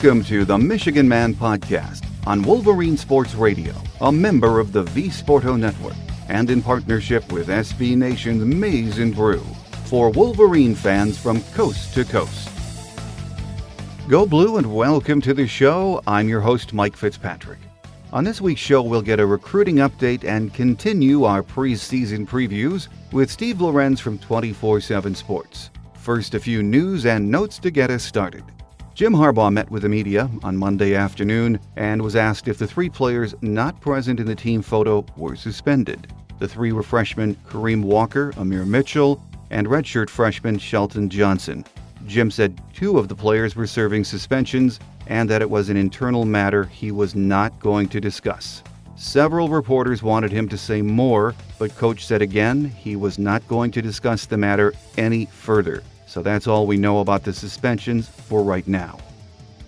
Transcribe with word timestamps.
Welcome 0.00 0.22
to 0.26 0.44
the 0.44 0.56
Michigan 0.56 1.08
Man 1.08 1.34
Podcast 1.34 2.06
on 2.24 2.40
Wolverine 2.42 2.96
Sports 2.96 3.34
Radio, 3.34 3.74
a 4.00 4.12
member 4.12 4.60
of 4.60 4.70
the 4.70 4.84
V 4.84 5.08
Sporto 5.08 5.58
Network, 5.58 5.96
and 6.28 6.48
in 6.50 6.62
partnership 6.62 7.32
with 7.32 7.48
SB 7.48 7.96
Nation's 7.96 8.44
Maize 8.44 9.00
and 9.00 9.12
Brew 9.12 9.42
for 9.86 10.10
Wolverine 10.10 10.76
fans 10.76 11.18
from 11.18 11.42
coast 11.52 11.94
to 11.94 12.04
coast. 12.04 12.48
Go 14.08 14.24
Blue 14.24 14.58
and 14.58 14.72
welcome 14.72 15.20
to 15.20 15.34
the 15.34 15.48
show. 15.48 16.00
I'm 16.06 16.28
your 16.28 16.42
host, 16.42 16.72
Mike 16.72 16.96
Fitzpatrick. 16.96 17.58
On 18.12 18.22
this 18.22 18.40
week's 18.40 18.60
show, 18.60 18.82
we'll 18.82 19.02
get 19.02 19.18
a 19.18 19.26
recruiting 19.26 19.78
update 19.78 20.22
and 20.22 20.54
continue 20.54 21.24
our 21.24 21.42
preseason 21.42 22.24
previews 22.24 22.86
with 23.10 23.32
Steve 23.32 23.60
Lorenz 23.60 23.98
from 23.98 24.16
24 24.20 24.80
7 24.80 25.16
Sports. 25.16 25.70
First, 25.94 26.36
a 26.36 26.40
few 26.40 26.62
news 26.62 27.04
and 27.04 27.28
notes 27.28 27.58
to 27.58 27.72
get 27.72 27.90
us 27.90 28.04
started. 28.04 28.44
Jim 28.98 29.12
Harbaugh 29.12 29.52
met 29.52 29.70
with 29.70 29.82
the 29.82 29.88
media 29.88 30.28
on 30.42 30.56
Monday 30.56 30.96
afternoon 30.96 31.60
and 31.76 32.02
was 32.02 32.16
asked 32.16 32.48
if 32.48 32.58
the 32.58 32.66
three 32.66 32.90
players 32.90 33.32
not 33.42 33.80
present 33.80 34.18
in 34.18 34.26
the 34.26 34.34
team 34.34 34.60
photo 34.60 35.06
were 35.16 35.36
suspended. 35.36 36.12
The 36.40 36.48
three 36.48 36.72
were 36.72 36.82
freshmen 36.82 37.36
Kareem 37.48 37.84
Walker, 37.84 38.32
Ahmir 38.32 38.66
Mitchell, 38.66 39.22
and 39.50 39.68
redshirt 39.68 40.10
freshman 40.10 40.58
Shelton 40.58 41.08
Johnson. 41.08 41.64
Jim 42.08 42.28
said 42.28 42.60
two 42.74 42.98
of 42.98 43.06
the 43.06 43.14
players 43.14 43.54
were 43.54 43.68
serving 43.68 44.02
suspensions 44.02 44.80
and 45.06 45.30
that 45.30 45.42
it 45.42 45.50
was 45.50 45.68
an 45.68 45.76
internal 45.76 46.24
matter 46.24 46.64
he 46.64 46.90
was 46.90 47.14
not 47.14 47.56
going 47.60 47.88
to 47.90 48.00
discuss. 48.00 48.64
Several 48.96 49.48
reporters 49.48 50.02
wanted 50.02 50.32
him 50.32 50.48
to 50.48 50.58
say 50.58 50.82
more, 50.82 51.36
but 51.60 51.76
coach 51.76 52.04
said 52.04 52.20
again 52.20 52.64
he 52.64 52.96
was 52.96 53.16
not 53.16 53.46
going 53.46 53.70
to 53.70 53.80
discuss 53.80 54.26
the 54.26 54.36
matter 54.36 54.74
any 54.96 55.26
further. 55.26 55.84
So 56.08 56.22
that's 56.22 56.46
all 56.46 56.66
we 56.66 56.78
know 56.78 57.00
about 57.00 57.22
the 57.22 57.34
suspensions 57.34 58.08
for 58.08 58.42
right 58.42 58.66
now. 58.66 58.98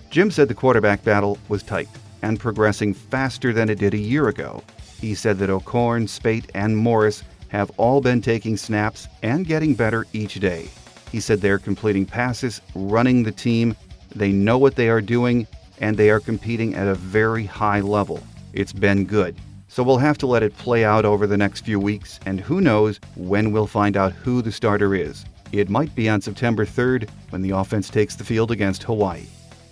Jim 0.09 0.31
said 0.31 0.49
the 0.49 0.55
quarterback 0.55 1.05
battle 1.05 1.39
was 1.51 1.63
tight 1.63 1.89
and 2.23 2.41
progressing 2.41 2.95
faster 2.95 3.53
than 3.53 3.69
it 3.69 3.79
did 3.79 3.93
a 3.93 3.99
year 3.99 4.29
ago. 4.29 4.65
He 4.99 5.15
said 5.15 5.39
that 5.39 5.51
O'Korn, 5.51 6.07
Speight, 6.07 6.51
and 6.55 6.77
Morris 6.77 7.23
have 7.49 7.71
all 7.77 8.01
been 8.01 8.23
taking 8.23 8.57
snaps 8.57 9.07
and 9.23 9.47
getting 9.47 9.75
better 9.75 10.07
each 10.15 10.41
day. 10.41 10.71
He 11.13 11.21
said 11.21 11.41
they're 11.41 11.59
completing 11.59 12.07
passes, 12.07 12.63
running 12.75 13.23
the 13.23 13.33
team, 13.33 13.77
they 14.15 14.33
know 14.33 14.57
what 14.57 14.77
they 14.77 14.89
are 14.89 15.03
doing, 15.03 15.47
and 15.81 15.97
they 15.97 16.09
are 16.09 16.21
competing 16.21 16.75
at 16.75 16.89
a 16.89 16.95
very 16.95 17.45
high 17.45 17.81
level. 17.81 18.23
It's 18.55 18.73
been 18.73 19.05
good. 19.05 19.37
So 19.69 19.83
we'll 19.83 19.99
have 19.99 20.19
to 20.19 20.27
let 20.27 20.43
it 20.43 20.57
play 20.57 20.85
out 20.85 21.05
over 21.05 21.27
the 21.27 21.37
next 21.37 21.65
few 21.65 21.79
weeks, 21.79 22.19
and 22.25 22.41
who 22.41 22.61
knows 22.61 22.99
when 23.15 23.53
we'll 23.53 23.67
find 23.67 23.97
out 23.97 24.13
who 24.13 24.43
the 24.43 24.53
starter 24.53 24.95
is. 24.95 25.25
It 25.53 25.69
might 25.69 25.93
be 25.97 26.09
on 26.09 26.21
September 26.21 26.65
3rd 26.65 27.09
when 27.31 27.43
the 27.43 27.51
offense 27.51 27.91
takes 27.91 28.15
the 28.15 28.25
field 28.25 28.53
against 28.53 28.85
Hawaii. 28.85 29.25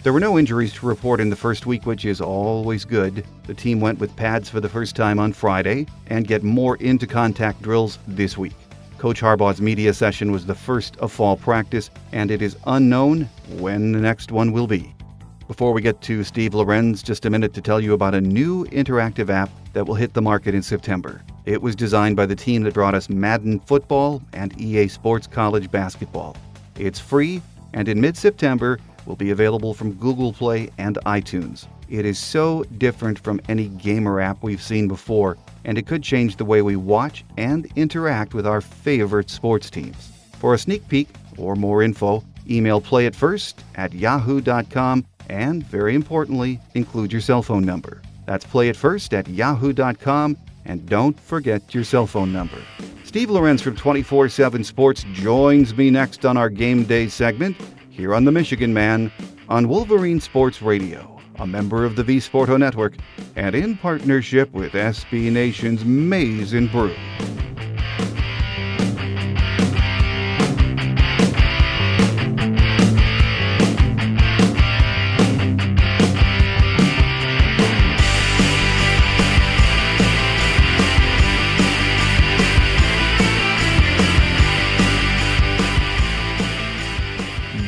There 0.03 0.13
were 0.13 0.19
no 0.19 0.37
injuries 0.37 0.73
to 0.75 0.87
report 0.87 1.21
in 1.21 1.31
the 1.31 1.37
first 1.37 1.67
week, 1.67 1.87
which 1.87 2.05
is 2.05 2.21
always 2.21 2.85
good. 2.85 3.25
The 3.47 3.55
team 3.55 3.81
went 3.81 4.01
with 4.01 4.17
pads 4.17 4.49
for 4.49 4.61
the 4.61 4.69
first 4.69 4.97
time 4.97 5.21
on 5.21 5.33
Friday 5.33 5.87
and 6.09 6.27
get 6.27 6.43
more 6.43 6.77
into 6.77 7.07
contact 7.07 7.63
drills 7.63 7.99
this 8.09 8.37
week. 8.37 8.55
Coach 8.99 9.21
Harbaugh's 9.21 9.61
media 9.61 9.95
session 9.95 10.33
was 10.33 10.47
the 10.47 10.55
first 10.55 10.97
of 10.97 11.13
fall 11.13 11.37
practice, 11.37 11.91
and 12.11 12.33
it 12.33 12.43
is 12.43 12.57
unknown 12.67 13.29
when 13.59 13.93
the 13.93 14.01
next 14.01 14.33
one 14.33 14.51
will 14.51 14.67
be. 14.67 14.93
Before 15.47 15.73
we 15.73 15.81
get 15.81 16.01
to 16.03 16.25
Steve 16.25 16.55
Lorenz, 16.55 17.05
just 17.05 17.25
a 17.25 17.31
minute 17.31 17.55
to 17.55 17.61
tell 17.61 17.81
you 17.81 17.93
about 17.93 18.15
a 18.15 18.21
new 18.21 18.67
interactive 18.67 19.31
app 19.31 19.51
that 19.73 19.87
will 19.87 19.95
hit 19.95 20.13
the 20.13 20.23
market 20.23 20.55
in 20.55 20.63
September. 20.63 21.23
It 21.49 21.63
was 21.63 21.75
designed 21.75 22.15
by 22.15 22.27
the 22.27 22.37
team 22.37 22.63
that 22.65 22.75
brought 22.75 22.95
us 22.95 23.09
Madden 23.09 23.61
Football 23.61 24.21
and 24.35 24.53
EA 24.61 24.87
Sports 24.87 25.27
College 25.27 25.71
Basketball. 25.71 26.37
It's 26.77 27.01
free, 27.01 27.41
and 27.73 27.89
in 27.89 28.03
mid 28.03 28.19
September, 28.19 28.79
will 29.07 29.17
be 29.17 29.31
available 29.31 29.73
from 29.73 29.95
Google 29.95 30.35
Play 30.35 30.69
and 30.77 30.99
iTunes. 31.07 31.67
It 31.89 32.05
is 32.05 32.19
so 32.19 32.65
different 32.77 33.19
from 33.19 33.41
any 33.49 33.69
gamer 33.69 34.21
app 34.21 34.43
we've 34.43 34.61
seen 34.61 34.89
before, 34.89 35.39
and 35.65 35.79
it 35.79 35.87
could 35.87 36.03
change 36.03 36.37
the 36.37 36.45
way 36.45 36.61
we 36.61 36.77
watch 36.77 37.25
and 37.39 37.67
interact 37.77 38.35
with 38.35 38.47
our 38.47 38.61
favorite 38.61 39.31
sports 39.31 39.71
teams. 39.71 40.13
For 40.41 40.53
a 40.53 40.59
sneak 40.59 40.87
peek 40.89 41.09
or 41.39 41.57
more 41.57 41.83
info, 41.83 42.23
email 42.51 42.79
playitfirst 42.79 43.55
at 43.77 43.95
yahoo.com 43.95 45.07
and, 45.31 45.65
very 45.65 45.95
importantly, 45.95 46.61
include 46.75 47.11
your 47.11 47.23
cell 47.23 47.41
phone 47.41 47.65
number. 47.65 48.03
That's 48.27 48.45
playitfirst 48.45 49.15
at 49.15 49.29
yahoo.com 49.29 50.37
and 50.69 50.87
don't 50.87 51.19
forget 51.19 51.75
your 51.75 51.85
cell 51.85 52.07
phone 52.07 52.33
number. 52.33 52.63
Steve 53.05 53.31
Lorenz 53.31 53.61
from 53.61 53.75
24 53.75 54.29
7 54.29 54.63
Sports 54.63 55.05
joins 55.13 55.77
me 55.77 55.91
next 55.91 56.25
on 56.25 56.37
our 56.37 56.49
Game 56.49 56.85
Day 56.85 57.09
segment 57.09 57.57
here 57.91 58.15
on 58.15 58.25
the 58.25 58.33
Michigan 58.33 58.73
Man 58.73 59.11
on 59.49 59.69
Wolverine 59.69 60.21
Sports 60.21 60.63
Radio 60.63 61.19
a 61.39 61.47
member 61.47 61.85
of 61.85 61.97
the 61.97 62.03
V 62.03 62.19
Sporto 62.19 62.59
Network, 62.59 62.95
and 63.37 63.55
in 63.55 63.77
partnership 63.77 64.53
with 64.53 64.73
SB 64.73 65.31
Nation's 65.31 65.85
Maize 65.85 66.53
and 66.53 66.71
Brew. 66.71 66.95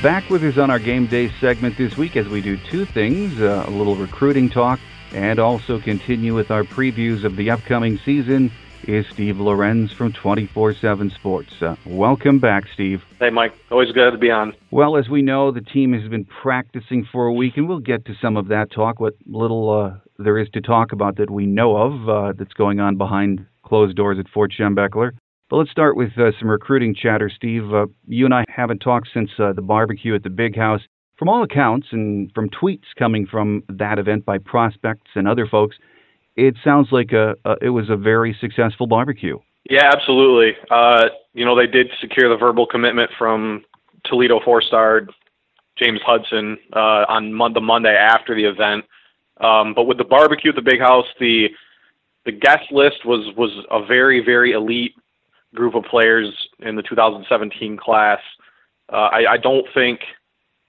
Back 0.03 0.31
with 0.31 0.43
us 0.43 0.56
on 0.56 0.71
our 0.71 0.78
game 0.78 1.06
day 1.06 1.31
segment 1.41 1.77
this 1.77 1.94
week 1.99 2.16
as 2.16 2.27
we 2.27 2.41
do 2.41 2.56
two 2.71 2.87
things 2.87 3.38
uh, 3.38 3.65
a 3.66 3.71
little 3.71 3.97
recruiting 3.97 4.49
talk 4.49 4.81
and 5.12 5.38
also 5.38 5.78
continue 5.78 6.34
with 6.34 6.50
our 6.50 6.65
previews 6.65 7.22
of 7.22 7.37
the 7.37 7.50
upcoming 7.50 7.99
season 8.03 8.50
is 8.84 9.05
Steve 9.12 9.39
Lorenz 9.39 9.93
from 9.93 10.10
24 10.15 10.72
7 10.72 11.10
Sports. 11.10 11.53
Uh, 11.60 11.77
welcome 11.84 12.39
back, 12.39 12.65
Steve. 12.72 13.03
Hey, 13.19 13.28
Mike. 13.28 13.53
Always 13.71 13.93
good 13.93 14.12
to 14.12 14.16
be 14.16 14.31
on. 14.31 14.55
Well, 14.71 14.97
as 14.97 15.10
we 15.10 15.21
know, 15.21 15.50
the 15.50 15.60
team 15.60 15.93
has 15.93 16.09
been 16.09 16.25
practicing 16.25 17.06
for 17.12 17.27
a 17.27 17.33
week, 17.34 17.59
and 17.59 17.69
we'll 17.69 17.78
get 17.78 18.06
to 18.06 18.15
some 18.22 18.39
of 18.39 18.49
that 18.49 18.72
talk, 18.72 19.00
what 19.00 19.16
little 19.27 19.71
uh, 19.71 19.99
there 20.19 20.39
is 20.39 20.49
to 20.55 20.62
talk 20.62 20.93
about 20.93 21.19
that 21.19 21.28
we 21.28 21.44
know 21.44 21.77
of 21.77 22.09
uh, 22.09 22.33
that's 22.39 22.55
going 22.55 22.81
on 22.81 22.97
behind 22.97 23.44
closed 23.65 23.97
doors 23.97 24.19
at 24.19 24.31
Fort 24.33 24.50
Schembechler. 24.59 25.10
But 25.50 25.56
let's 25.56 25.71
start 25.72 25.97
with 25.97 26.12
uh, 26.16 26.31
some 26.38 26.49
recruiting 26.49 26.94
chatter, 26.94 27.28
Steve. 27.28 27.75
Uh, 27.75 27.87
you 28.06 28.25
and 28.25 28.33
I 28.33 28.44
haven't 28.49 28.78
talked 28.78 29.09
since 29.12 29.31
uh, 29.37 29.53
the 29.53 29.62
barbecue 29.62 30.15
at 30.15 30.22
the 30.22 30.31
Big 30.31 30.56
House. 30.56 30.81
From 31.19 31.28
all 31.28 31.43
accounts 31.43 31.88
and 31.91 32.31
from 32.33 32.49
tweets 32.50 32.84
coming 32.97 33.27
from 33.27 33.65
that 33.69 33.99
event 33.99 34.25
by 34.25 34.39
prospects 34.39 35.10
and 35.16 35.27
other 35.27 35.47
folks, 35.47 35.77
it 36.37 36.55
sounds 36.62 36.89
like 36.93 37.10
a, 37.12 37.34
a 37.44 37.56
it 37.60 37.71
was 37.71 37.91
a 37.91 37.97
very 37.97 38.34
successful 38.41 38.87
barbecue. 38.87 39.39
Yeah, 39.69 39.91
absolutely. 39.93 40.53
Uh, 40.71 41.06
you 41.34 41.44
know, 41.44 41.56
they 41.56 41.66
did 41.66 41.89
secure 42.00 42.31
the 42.31 42.37
verbal 42.37 42.66
commitment 42.66 43.10
from 43.19 43.65
Toledo 44.05 44.41
four-star 44.43 45.09
James 45.77 46.00
Hudson 46.06 46.59
uh, 46.75 47.05
on 47.09 47.34
mon- 47.34 47.53
the 47.53 47.60
Monday 47.60 47.94
after 47.94 48.34
the 48.34 48.44
event. 48.44 48.84
Um, 49.41 49.75
but 49.75 49.84
with 49.84 49.99
the 49.99 50.05
barbecue 50.05 50.50
at 50.50 50.56
the 50.56 50.62
Big 50.62 50.81
House, 50.81 51.06
the 51.19 51.49
the 52.25 52.33
guest 52.33 52.71
list 52.71 53.05
was 53.05 53.34
was 53.37 53.50
a 53.71 53.84
very 53.84 54.25
very 54.25 54.53
elite 54.53 54.94
group 55.55 55.75
of 55.75 55.84
players 55.84 56.33
in 56.61 56.77
the 56.77 56.83
2017 56.83 57.77
class. 57.77 58.21
Uh, 58.93 59.09
I, 59.12 59.33
I 59.33 59.37
don't 59.37 59.66
think 59.75 60.00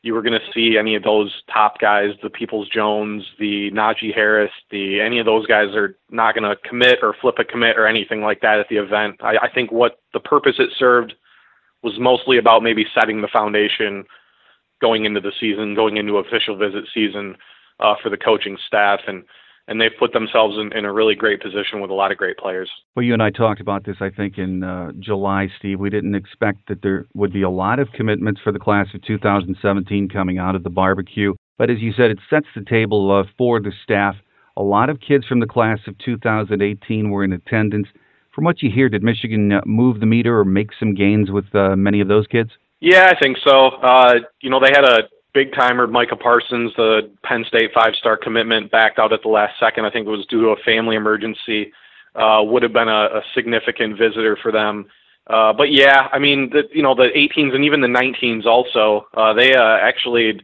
you 0.03 0.14
were 0.14 0.22
going 0.22 0.40
to 0.40 0.52
see 0.53 0.78
any 0.79 0.96
of 0.96 1.03
those 1.03 1.44
top 1.53 1.79
guys, 1.79 2.11
the 2.23 2.29
Peoples 2.29 2.67
Jones, 2.70 3.23
the 3.40 3.70
Najee 3.72 4.14
Harris, 4.14 4.52
the 4.72 5.00
any 5.00 5.20
of 5.20 5.26
those 5.26 5.46
guys 5.46 5.76
are 5.76 5.96
not 6.09 6.34
going 6.34 6.50
to 6.50 6.55
commit 6.67 7.00
or 7.03 7.16
flip 7.22 7.35
a 7.38 7.44
commit 7.44 7.78
or 7.78 7.85
anything 7.85 8.22
like 8.22 8.41
that 8.41 8.59
at 8.59 8.67
the 8.70 8.78
event. 8.78 9.17
I, 9.22 9.38
I 9.44 9.50
think 9.53 9.72
what 9.72 10.00
the 10.14 10.20
purpose 10.20 10.55
it 10.58 10.70
served 10.78 11.14
was 11.84 11.94
mostly 12.00 12.38
about 12.38 12.64
maybe 12.64 12.85
setting 12.96 13.22
the 13.22 13.28
foundation 13.28 14.05
going 14.82 15.05
into 15.05 15.20
the 15.20 15.32
season, 15.40 15.76
going 15.76 15.97
into 15.97 16.17
official 16.17 16.58
visit 16.58 16.85
season 16.94 17.38
uh, 17.79 17.94
for 18.02 18.09
the 18.09 18.17
coaching 18.17 18.58
staff, 18.66 19.02
and 19.08 19.23
and 19.67 19.79
they've 19.79 19.91
put 19.97 20.13
themselves 20.13 20.58
in, 20.58 20.75
in 20.78 20.85
a 20.85 20.91
really 20.91 21.16
great 21.16 21.41
position 21.41 21.81
with 21.81 21.91
a 21.91 21.93
lot 21.93 22.11
of 22.11 22.17
great 22.17 22.37
players. 22.37 22.69
Well, 22.96 23.03
you 23.03 23.13
and 23.13 23.23
I 23.23 23.29
talked 23.29 23.61
about 23.61 23.85
this, 23.85 23.97
I 24.02 24.09
think, 24.09 24.37
in 24.37 24.63
uh, 24.63 24.91
July, 24.99 25.47
Steve. 25.59 25.79
We 25.79 25.90
didn't 25.90 26.16
expect 26.16 26.67
that 26.67 26.81
there 26.81 27.08
would 27.13 27.34
be 27.34 27.43
a 27.43 27.49
lot 27.49 27.79
of 27.79 27.91
commitments 27.93 28.41
for 28.43 28.52
the 28.52 28.59
class 28.59 28.87
of 28.93 29.02
2017 29.03 30.09
coming 30.09 30.37
out 30.37 30.55
of 30.55 30.63
the 30.63 30.69
barbecue. 30.69 31.34
But 31.58 31.69
as 31.69 31.79
you 31.79 31.93
said, 31.93 32.11
it 32.11 32.19
sets 32.29 32.47
the 32.55 32.66
table 32.66 33.11
uh, 33.11 33.29
for 33.37 33.59
the 33.59 33.72
staff. 33.84 34.16
A 34.58 34.63
lot 34.63 34.90
of 34.90 34.99
kids 34.99 35.25
from 35.25 35.40
the 35.40 35.47
class 35.47 35.79
of 35.87 35.97
2018 35.99 37.09
were 37.09 37.23
in 37.23 37.34
attendance. 37.34 37.87
From 38.34 38.46
what 38.46 38.61
you 38.61 38.72
hear, 38.72 38.90
did 38.90 39.03
Michigan 39.03 39.52
uh, 39.52 39.61
move 39.66 39.99
the 39.99 40.05
meter 40.05 40.40
or 40.40 40.46
make 40.46 40.69
some 40.79 40.96
gains 40.96 41.31
with 41.31 41.53
uh, 41.53 41.75
many 41.75 42.02
of 42.02 42.07
those 42.07 42.28
kids? 42.28 42.52
Yeah, 42.79 43.11
I 43.16 43.19
think 43.22 43.37
so. 43.46 43.67
Uh, 43.67 44.16
you 44.41 44.49
know, 44.49 44.59
they 44.59 44.72
had 44.73 44.84
a 44.84 45.03
big 45.33 45.53
timer 45.53 45.87
Micah 45.87 46.16
Parsons, 46.16 46.72
the 46.75 47.09
Penn 47.23 47.45
State 47.47 47.72
five 47.73 47.95
star 47.95 48.17
commitment, 48.17 48.72
backed 48.72 48.99
out 48.99 49.13
at 49.13 49.22
the 49.22 49.29
last 49.29 49.59
second. 49.59 49.85
I 49.85 49.91
think 49.91 50.07
it 50.07 50.11
was 50.11 50.25
due 50.28 50.41
to 50.41 50.49
a 50.49 50.57
family 50.57 50.95
emergency. 50.95 51.72
Uh, 52.13 52.41
would 52.43 52.61
have 52.61 52.73
been 52.73 52.89
a, 52.89 53.05
a 53.05 53.22
significant 53.33 53.97
visitor 53.97 54.37
for 54.41 54.51
them. 54.51 54.85
Uh, 55.28 55.53
but 55.53 55.72
yeah, 55.72 56.09
I 56.11 56.19
mean, 56.19 56.49
the, 56.49 56.63
you 56.73 56.83
know, 56.83 56.93
the 56.93 57.09
18s 57.16 57.55
and 57.55 57.63
even 57.63 57.79
the 57.79 57.87
19s 57.87 58.45
also, 58.45 59.07
uh, 59.13 59.33
they 59.33 59.55
uh, 59.55 59.78
actually 59.78 60.41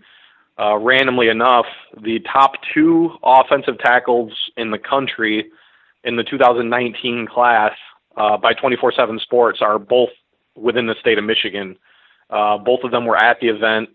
uh, 0.59 0.77
randomly 0.77 1.29
enough, 1.29 1.65
the 2.01 2.19
top 2.19 2.53
two 2.73 3.11
offensive 3.23 3.77
tackles 3.79 4.31
in 4.55 4.71
the 4.71 4.79
country 4.79 5.51
in 6.03 6.15
the 6.15 6.23
2019 6.23 7.27
class 7.27 7.73
uh, 8.15 8.37
by 8.37 8.53
24/7 8.53 9.19
Sports 9.21 9.59
are 9.61 9.77
both 9.77 10.09
within 10.55 10.87
the 10.87 10.95
state 10.99 11.17
of 11.17 11.23
Michigan. 11.23 11.77
Uh, 12.29 12.57
both 12.57 12.83
of 12.83 12.91
them 12.91 13.05
were 13.05 13.17
at 13.17 13.39
the 13.39 13.47
event, 13.47 13.89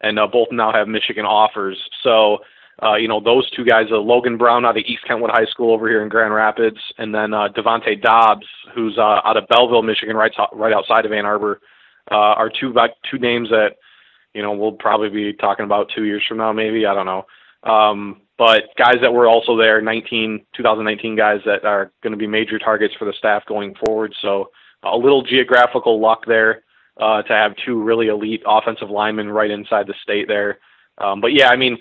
and 0.00 0.18
uh, 0.18 0.26
both 0.26 0.48
now 0.50 0.72
have 0.72 0.88
Michigan 0.88 1.24
offers. 1.24 1.78
So, 2.02 2.38
uh, 2.82 2.96
you 2.96 3.08
know, 3.08 3.20
those 3.20 3.50
two 3.50 3.64
guys, 3.64 3.86
uh, 3.90 3.96
Logan 3.96 4.36
Brown 4.36 4.66
out 4.66 4.76
of 4.76 4.84
East 4.86 5.04
Kentwood 5.06 5.30
High 5.30 5.46
School 5.46 5.72
over 5.72 5.88
here 5.88 6.02
in 6.02 6.08
Grand 6.08 6.34
Rapids, 6.34 6.78
and 6.98 7.14
then 7.14 7.32
uh, 7.32 7.48
Devontae 7.48 8.02
Dobbs, 8.02 8.46
who's 8.74 8.98
uh, 8.98 9.20
out 9.24 9.36
of 9.36 9.48
Belleville, 9.48 9.82
Michigan, 9.82 10.16
right, 10.16 10.32
right 10.52 10.72
outside 10.72 11.06
of 11.06 11.12
Ann 11.12 11.24
Arbor, 11.24 11.60
uh, 12.10 12.14
are 12.14 12.50
two 12.50 12.74
two 13.10 13.18
names 13.18 13.48
that 13.48 13.76
you 14.34 14.42
know 14.42 14.52
we'll 14.52 14.72
probably 14.72 15.08
be 15.08 15.32
talking 15.32 15.64
about 15.64 15.90
two 15.94 16.04
years 16.04 16.22
from 16.28 16.38
now, 16.38 16.52
maybe. 16.52 16.86
I 16.86 16.94
don't 16.94 17.06
know. 17.06 17.24
Um, 17.68 18.20
but 18.38 18.64
guys 18.76 18.96
that 19.00 19.12
were 19.12 19.26
also 19.26 19.56
there, 19.56 19.80
19, 19.80 20.44
2019 20.54 21.16
guys 21.16 21.40
that 21.46 21.64
are 21.64 21.90
going 22.02 22.12
to 22.12 22.18
be 22.18 22.26
major 22.26 22.58
targets 22.58 22.94
for 22.98 23.06
the 23.06 23.14
staff 23.18 23.44
going 23.46 23.74
forward. 23.84 24.14
So 24.20 24.50
a 24.84 24.96
little 24.96 25.22
geographical 25.22 25.98
luck 25.98 26.24
there 26.26 26.62
uh, 26.98 27.22
to 27.22 27.32
have 27.32 27.52
two 27.64 27.82
really 27.82 28.08
elite 28.08 28.42
offensive 28.46 28.90
linemen 28.90 29.30
right 29.30 29.50
inside 29.50 29.86
the 29.86 29.94
state 30.02 30.28
there. 30.28 30.58
Um, 30.98 31.20
but 31.20 31.32
yeah, 31.34 31.48
I 31.48 31.56
mean, 31.56 31.78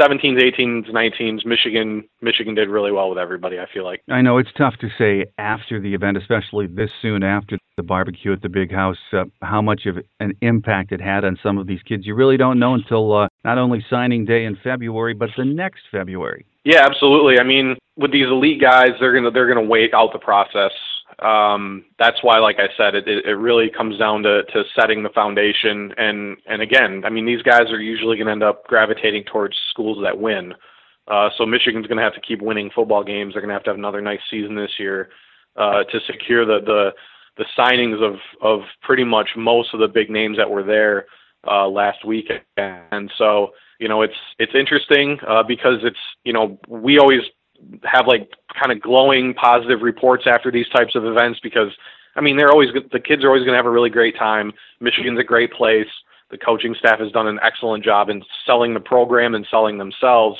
17s, 0.00 0.38
18s, 0.38 0.90
19s, 0.90 1.46
Michigan, 1.46 2.04
Michigan 2.20 2.54
did 2.54 2.68
really 2.68 2.92
well 2.92 3.08
with 3.08 3.18
everybody. 3.18 3.58
I 3.58 3.66
feel 3.72 3.84
like. 3.84 4.02
I 4.10 4.20
know 4.20 4.38
it's 4.38 4.50
tough 4.58 4.74
to 4.80 4.88
say 4.98 5.26
after 5.38 5.80
the 5.80 5.94
event, 5.94 6.16
especially 6.16 6.66
this 6.66 6.90
soon 7.00 7.22
after 7.22 7.56
the 7.76 7.82
barbecue 7.82 8.32
at 8.32 8.42
the 8.42 8.48
big 8.48 8.72
house, 8.72 8.98
uh, 9.12 9.24
how 9.42 9.62
much 9.62 9.86
of 9.86 9.96
an 10.20 10.32
impact 10.42 10.92
it 10.92 11.00
had 11.00 11.24
on 11.24 11.38
some 11.42 11.56
of 11.56 11.66
these 11.66 11.82
kids. 11.82 12.04
You 12.06 12.14
really 12.14 12.36
don't 12.36 12.58
know 12.58 12.74
until 12.74 13.12
uh, 13.14 13.28
not 13.44 13.58
only 13.58 13.84
signing 13.88 14.24
day 14.24 14.44
in 14.44 14.56
February, 14.62 15.14
but 15.14 15.30
the 15.36 15.44
next 15.44 15.82
February. 15.90 16.44
Yeah, 16.64 16.84
absolutely. 16.84 17.38
I 17.38 17.44
mean, 17.44 17.76
with 17.96 18.12
these 18.12 18.26
elite 18.26 18.60
guys, 18.60 18.90
they're 18.98 19.14
gonna 19.14 19.30
they're 19.30 19.48
gonna 19.48 19.66
wait 19.66 19.94
out 19.94 20.12
the 20.12 20.18
process. 20.18 20.72
Um, 21.18 21.86
that's 21.98 22.22
why, 22.22 22.38
like 22.38 22.56
I 22.58 22.68
said, 22.76 22.94
it, 22.94 23.08
it 23.08 23.34
really 23.34 23.70
comes 23.70 23.98
down 23.98 24.22
to, 24.24 24.42
to 24.44 24.64
setting 24.78 25.02
the 25.02 25.08
foundation. 25.10 25.92
And, 25.96 26.36
and 26.46 26.60
again, 26.60 27.02
I 27.04 27.10
mean, 27.10 27.24
these 27.24 27.42
guys 27.42 27.70
are 27.70 27.80
usually 27.80 28.16
going 28.16 28.26
to 28.26 28.32
end 28.32 28.42
up 28.42 28.64
gravitating 28.66 29.24
towards 29.24 29.56
schools 29.70 29.98
that 30.02 30.18
win. 30.18 30.52
Uh, 31.08 31.30
so 31.38 31.46
Michigan's 31.46 31.86
going 31.86 31.96
to 31.98 32.02
have 32.02 32.14
to 32.14 32.20
keep 32.20 32.42
winning 32.42 32.70
football 32.74 33.02
games. 33.02 33.32
They're 33.32 33.42
going 33.42 33.48
to 33.48 33.54
have 33.54 33.64
to 33.64 33.70
have 33.70 33.78
another 33.78 34.02
nice 34.02 34.20
season 34.30 34.56
this 34.56 34.72
year 34.78 35.08
uh, 35.56 35.84
to 35.84 36.00
secure 36.06 36.44
the, 36.44 36.60
the 36.64 36.90
the 37.38 37.44
signings 37.56 38.02
of 38.02 38.18
of 38.40 38.66
pretty 38.82 39.04
much 39.04 39.28
most 39.36 39.74
of 39.74 39.80
the 39.80 39.88
big 39.88 40.08
names 40.08 40.38
that 40.38 40.48
were 40.48 40.62
there 40.62 41.06
uh, 41.46 41.68
last 41.68 42.04
week. 42.04 42.30
And 42.56 43.10
so 43.18 43.52
you 43.78 43.88
know, 43.88 44.02
it's 44.02 44.14
it's 44.38 44.54
interesting 44.54 45.18
uh, 45.26 45.42
because 45.42 45.78
it's 45.82 45.98
you 46.24 46.32
know 46.32 46.58
we 46.68 46.98
always 46.98 47.20
have 47.84 48.06
like 48.06 48.30
kind 48.60 48.72
of 48.72 48.80
glowing 48.80 49.34
positive 49.34 49.82
reports 49.82 50.24
after 50.26 50.50
these 50.50 50.68
types 50.68 50.94
of 50.94 51.04
events 51.04 51.40
because 51.42 51.70
I 52.14 52.20
mean 52.20 52.36
they're 52.36 52.50
always 52.50 52.68
the 52.92 53.00
kids 53.00 53.24
are 53.24 53.28
always 53.28 53.42
going 53.42 53.52
to 53.52 53.56
have 53.56 53.66
a 53.66 53.70
really 53.70 53.90
great 53.90 54.16
time. 54.16 54.52
Michigan's 54.80 55.18
a 55.18 55.24
great 55.24 55.52
place. 55.52 55.88
The 56.30 56.38
coaching 56.38 56.74
staff 56.78 56.98
has 56.98 57.12
done 57.12 57.28
an 57.28 57.38
excellent 57.42 57.84
job 57.84 58.08
in 58.08 58.22
selling 58.44 58.74
the 58.74 58.80
program 58.80 59.34
and 59.34 59.46
selling 59.50 59.78
themselves. 59.78 60.38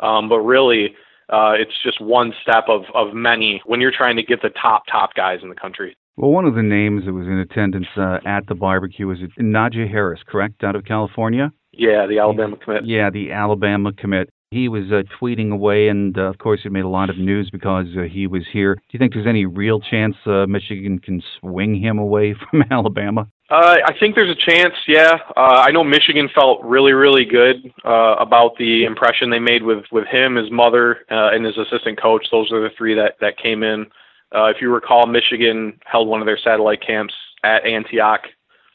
Um, 0.00 0.28
but 0.28 0.40
really, 0.40 0.94
uh, 1.28 1.52
it's 1.58 1.72
just 1.82 2.00
one 2.00 2.32
step 2.42 2.64
of, 2.68 2.82
of 2.94 3.14
many 3.14 3.60
when 3.66 3.80
you're 3.80 3.92
trying 3.96 4.16
to 4.16 4.22
get 4.22 4.42
the 4.42 4.50
top 4.50 4.84
top 4.90 5.14
guys 5.14 5.40
in 5.42 5.48
the 5.48 5.54
country. 5.54 5.96
Well, 6.16 6.30
one 6.30 6.46
of 6.46 6.54
the 6.54 6.62
names 6.62 7.04
that 7.04 7.12
was 7.12 7.26
in 7.26 7.38
attendance 7.38 7.88
uh, 7.96 8.18
at 8.24 8.46
the 8.46 8.54
barbecue 8.54 9.06
was 9.06 9.18
Najee 9.38 9.90
Harris, 9.90 10.20
correct, 10.26 10.64
out 10.64 10.74
of 10.74 10.86
California? 10.86 11.52
Yeah, 11.72 12.06
the 12.06 12.20
Alabama 12.20 12.56
commit. 12.56 12.86
Yeah, 12.86 13.10
the 13.10 13.32
Alabama 13.32 13.92
commit. 13.92 14.30
He 14.50 14.68
was 14.68 14.84
uh, 14.92 15.02
tweeting 15.20 15.50
away, 15.50 15.88
and 15.88 16.16
uh, 16.16 16.22
of 16.22 16.38
course, 16.38 16.60
it 16.64 16.70
made 16.70 16.84
a 16.84 16.88
lot 16.88 17.10
of 17.10 17.18
news 17.18 17.50
because 17.50 17.86
uh, 17.98 18.02
he 18.02 18.28
was 18.28 18.44
here. 18.52 18.76
Do 18.76 18.80
you 18.92 18.98
think 18.98 19.12
there's 19.12 19.26
any 19.26 19.44
real 19.44 19.80
chance 19.80 20.14
uh, 20.24 20.46
Michigan 20.46 21.00
can 21.00 21.20
swing 21.40 21.74
him 21.74 21.98
away 21.98 22.34
from 22.50 22.62
Alabama? 22.70 23.26
Uh, 23.50 23.76
I 23.84 23.92
think 23.98 24.14
there's 24.14 24.30
a 24.30 24.50
chance. 24.50 24.74
Yeah, 24.86 25.18
uh, 25.36 25.64
I 25.66 25.72
know 25.72 25.82
Michigan 25.82 26.28
felt 26.32 26.62
really, 26.62 26.92
really 26.92 27.24
good 27.24 27.56
about 27.84 28.56
the 28.56 28.84
impression 28.84 29.30
they 29.30 29.40
made 29.40 29.64
with 29.64 29.84
with 29.90 30.06
him, 30.06 30.36
his 30.36 30.50
mother, 30.50 30.98
and 31.08 31.44
his 31.44 31.56
assistant 31.58 32.00
coach. 32.00 32.26
Those 32.30 32.52
are 32.52 32.60
the 32.60 32.74
three 32.76 32.94
that 32.94 33.16
that 33.20 33.38
came 33.38 33.64
in. 33.64 33.86
If 34.32 34.60
you 34.60 34.72
recall, 34.72 35.06
Michigan 35.06 35.78
held 35.84 36.08
one 36.08 36.20
of 36.20 36.26
their 36.26 36.38
satellite 36.38 36.84
camps 36.84 37.14
at 37.42 37.64
Antioch 37.64 38.22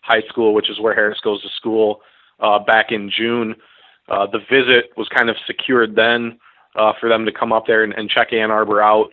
High 0.04 0.24
School, 0.30 0.54
which 0.54 0.70
is 0.70 0.80
where 0.80 0.96
Harris 0.96 1.20
goes 1.22 1.42
to 1.42 1.50
school, 1.50 2.02
back 2.66 2.92
in 2.92 3.10
June. 3.10 3.56
Uh, 4.12 4.28
the 4.28 4.40
visit 4.40 4.92
was 4.98 5.08
kind 5.08 5.30
of 5.30 5.38
secured 5.48 5.96
then 5.96 6.38
uh, 6.75 6.92
for 7.00 7.08
them 7.08 7.25
to 7.25 7.31
come 7.31 7.54
up 7.54 7.66
there 7.66 7.84
and, 7.84 7.94
and 7.94 8.10
check 8.10 8.34
Ann 8.34 8.52
Arbor 8.52 8.81
out. 8.81 9.10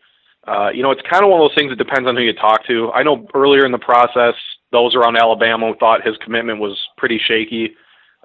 Uh, 0.46 0.70
you 0.70 0.82
know, 0.82 0.90
it's 0.90 1.02
kind 1.08 1.22
of 1.22 1.30
one 1.30 1.40
of 1.40 1.48
those 1.48 1.54
things 1.54 1.70
that 1.70 1.76
depends 1.76 2.08
on 2.08 2.16
who 2.16 2.22
you 2.22 2.32
talk 2.32 2.66
to. 2.66 2.90
I 2.92 3.04
know 3.04 3.28
earlier 3.32 3.64
in 3.64 3.70
the 3.70 3.78
process, 3.78 4.34
those 4.72 4.96
around 4.96 5.16
Alabama 5.16 5.72
thought 5.78 6.04
his 6.04 6.16
commitment 6.18 6.58
was 6.58 6.76
pretty 6.96 7.20
shaky. 7.24 7.76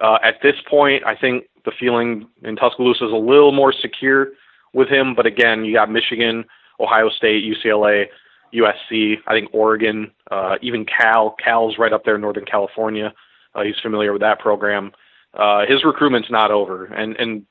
Uh, 0.01 0.17
at 0.23 0.35
this 0.41 0.55
point, 0.67 1.05
I 1.05 1.15
think 1.15 1.45
the 1.63 1.71
feeling 1.79 2.27
in 2.43 2.55
Tuscaloosa 2.55 3.05
is 3.05 3.11
a 3.11 3.15
little 3.15 3.51
more 3.51 3.71
secure 3.71 4.29
with 4.73 4.89
him. 4.89 5.13
But 5.15 5.27
again, 5.27 5.65
you 5.65 5.73
got 5.73 5.91
Michigan, 5.91 6.43
Ohio 6.79 7.09
State, 7.09 7.43
UCLA, 7.43 8.05
USC, 8.53 9.17
I 9.27 9.33
think 9.33 9.49
Oregon, 9.53 10.11
uh, 10.31 10.55
even 10.61 10.85
Cal. 10.85 11.35
Cal's 11.43 11.77
right 11.77 11.93
up 11.93 12.03
there 12.03 12.15
in 12.15 12.21
Northern 12.21 12.45
California. 12.45 13.13
Uh, 13.53 13.63
he's 13.63 13.79
familiar 13.81 14.11
with 14.11 14.21
that 14.21 14.39
program. 14.39 14.91
Uh, 15.33 15.65
his 15.67 15.83
recruitment's 15.83 16.29
not 16.31 16.51
over, 16.51 16.85
and 16.85 17.15
and 17.17 17.45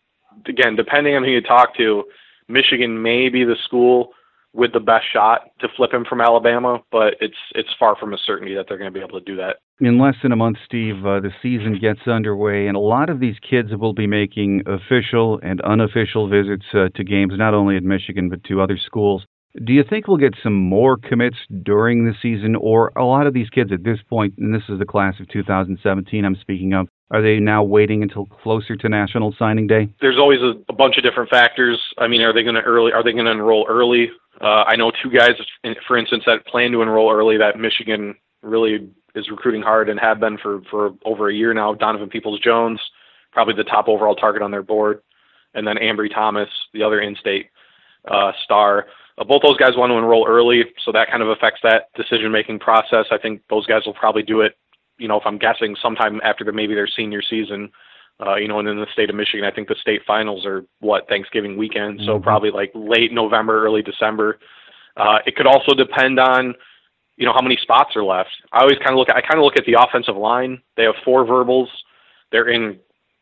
again, 0.47 0.77
depending 0.77 1.17
on 1.17 1.25
who 1.25 1.31
you 1.31 1.41
talk 1.41 1.77
to, 1.77 2.05
Michigan 2.49 3.03
may 3.03 3.29
be 3.29 3.45
the 3.45 3.57
school 3.65 4.13
with 4.55 4.73
the 4.73 4.81
best 4.81 5.07
shot 5.11 5.51
to 5.61 5.69
flip 5.77 5.93
him 5.93 6.05
from 6.05 6.21
Alabama, 6.21 6.83
but 6.91 7.15
it's 7.21 7.37
it's 7.55 7.71
far 7.79 7.97
from 7.97 8.13
a 8.13 8.19
certainty 8.19 8.55
that 8.55 8.67
they're 8.69 8.79
going 8.79 8.93
to 8.93 8.97
be 8.97 9.05
able 9.05 9.19
to 9.19 9.25
do 9.25 9.37
that. 9.37 9.57
In 9.81 9.99
less 9.99 10.15
than 10.23 10.33
a 10.33 10.37
month, 10.37 10.59
Steve, 10.65 11.05
uh, 11.07 11.21
the 11.21 11.33
season 11.43 11.79
gets 11.81 12.07
underway, 12.07 12.67
and 12.67 12.77
a 12.77 12.81
lot 12.81 13.09
of 13.09 13.19
these 13.19 13.37
kids 13.39 13.71
will 13.75 13.95
be 13.95 14.07
making 14.07 14.63
official 14.67 15.41
and 15.43 15.61
unofficial 15.63 16.29
visits 16.29 16.67
uh, 16.75 16.89
to 16.95 17.05
games, 17.05 17.33
not 17.37 17.55
only 17.55 17.77
at 17.77 17.83
Michigan 17.83 18.29
but 18.29 18.45
to 18.45 18.61
other 18.61 18.79
schools. 18.79 19.25
Do 19.65 19.73
you 19.75 19.85
think 19.89 20.09
we'll 20.09 20.17
get 20.17 20.35
some 20.43 20.55
more 20.55 20.97
commits 20.97 21.37
during 21.63 22.07
the 22.07 22.15
season, 22.23 22.57
or 22.57 22.91
a 22.97 23.05
lot 23.05 23.27
of 23.27 23.35
these 23.35 23.51
kids 23.51 23.71
at 23.71 23.85
this 23.85 23.99
point, 24.09 24.35
and 24.39 24.55
this 24.55 24.63
is 24.69 24.79
the 24.79 24.87
class 24.87 25.15
of 25.21 25.29
2017 25.29 26.25
I'm 26.25 26.37
speaking 26.37 26.73
of, 26.73 26.89
are 27.13 27.23
they 27.23 27.39
now 27.39 27.63
waiting 27.63 28.03
until 28.03 28.27
closer 28.27 28.75
to 28.75 28.89
national 28.89 29.35
signing 29.39 29.67
day? 29.67 29.89
There's 30.01 30.19
always 30.19 30.41
a, 30.41 30.55
a 30.69 30.73
bunch 30.73 30.97
of 30.97 31.05
different 31.05 31.31
factors. 31.31 31.79
I 31.99 32.09
mean, 32.09 32.23
are 32.23 32.33
they 32.33 32.43
going 32.43 32.55
to 32.55 32.63
early? 32.63 32.93
Are 32.93 33.05
they 33.05 33.13
going 33.13 33.27
to 33.27 33.31
enroll 33.31 33.67
early? 33.69 34.11
Uh, 34.41 34.65
I 34.67 34.77
know 34.77 34.91
two 35.03 35.11
guys, 35.11 35.33
for 35.87 35.97
instance, 35.97 36.25
that 36.27 36.47
plan 36.47 36.73
to 36.73 36.83
enroll 36.83 37.13
early. 37.13 37.37
That 37.37 37.59
Michigan 37.59 38.15
really 38.43 38.91
is 39.15 39.31
recruiting 39.31 39.63
hard 39.63 39.89
and 39.91 40.01
have 40.01 40.19
been 40.19 40.39
for 40.39 40.63
for 40.71 40.95
over 41.05 41.29
a 41.29 41.35
year 41.35 41.53
now. 41.53 41.75
Donovan 41.75 42.09
Peoples 42.09 42.41
Jones, 42.41 42.81
probably 43.31 43.55
the 43.55 43.65
top 43.65 43.89
overall 43.89 44.17
target 44.17 44.43
on 44.43 44.51
their 44.51 44.63
board, 44.63 45.03
and 45.55 45.67
then 45.67 45.77
Ambry 45.77 46.13
Thomas, 46.13 46.49
the 46.73 46.83
other 46.83 47.01
in-state 47.01 47.51
uh, 48.09 48.33
star. 48.43 48.87
Uh, 49.19 49.25
both 49.25 49.43
those 49.43 49.59
guys 49.59 49.77
want 49.77 49.91
to 49.91 49.99
enroll 49.99 50.27
early, 50.27 50.65
so 50.83 50.91
that 50.93 51.11
kind 51.11 51.23
of 51.23 51.29
affects 51.29 51.61
that 51.63 51.91
decision-making 51.95 52.59
process. 52.59 53.05
I 53.11 53.19
think 53.19 53.43
those 53.51 53.67
guys 53.67 53.83
will 53.85 53.93
probably 53.93 54.23
do 54.23 54.41
it, 54.41 54.57
you 55.03 55.09
know, 55.09 55.19
if 55.19 55.27
I'm 55.27 55.39
guessing, 55.39 55.75
sometime 55.83 56.21
after 56.23 56.45
the, 56.45 56.53
maybe 56.53 56.75
their 56.75 56.89
senior 56.89 57.23
season. 57.23 57.71
Uh, 58.25 58.37
you 58.37 58.47
know, 58.47 58.61
and 58.61 58.69
in 58.69 58.77
the 58.77 58.87
state 58.93 59.11
of 59.11 59.17
Michigan, 59.17 59.45
I 59.45 59.51
think 59.51 59.67
the 59.67 59.75
state 59.81 60.03
finals 60.07 60.47
are 60.47 60.65
what 60.79 61.09
Thanksgiving 61.09 61.57
weekend, 61.57 62.01
so 62.05 62.13
mm-hmm. 62.13 62.23
probably 62.23 62.51
like 62.51 62.71
late 62.75 63.13
November, 63.13 63.65
early 63.65 63.83
December. 63.83 64.39
Uh, 64.97 65.19
it 65.27 65.35
could 65.35 65.47
also 65.47 65.75
depend 65.75 66.21
on, 66.21 66.55
you 67.17 67.27
know, 67.27 67.33
how 67.33 67.43
many 67.43 67.59
spots 67.63 67.97
are 67.97 68.05
left. 68.05 68.31
I 68.53 68.61
always 68.61 68.79
kind 68.79 68.91
of 68.91 68.97
look. 68.97 69.09
At, 69.09 69.17
I 69.17 69.23
kind 69.23 69.39
of 69.39 69.45
look 69.45 69.57
at 69.57 69.65
the 69.65 69.77
offensive 69.83 70.17
line. 70.17 70.63
They 70.77 70.85
have 70.85 70.95
four 71.05 71.25
verbals. 71.25 71.69
They're 72.31 72.49
in 72.49 72.79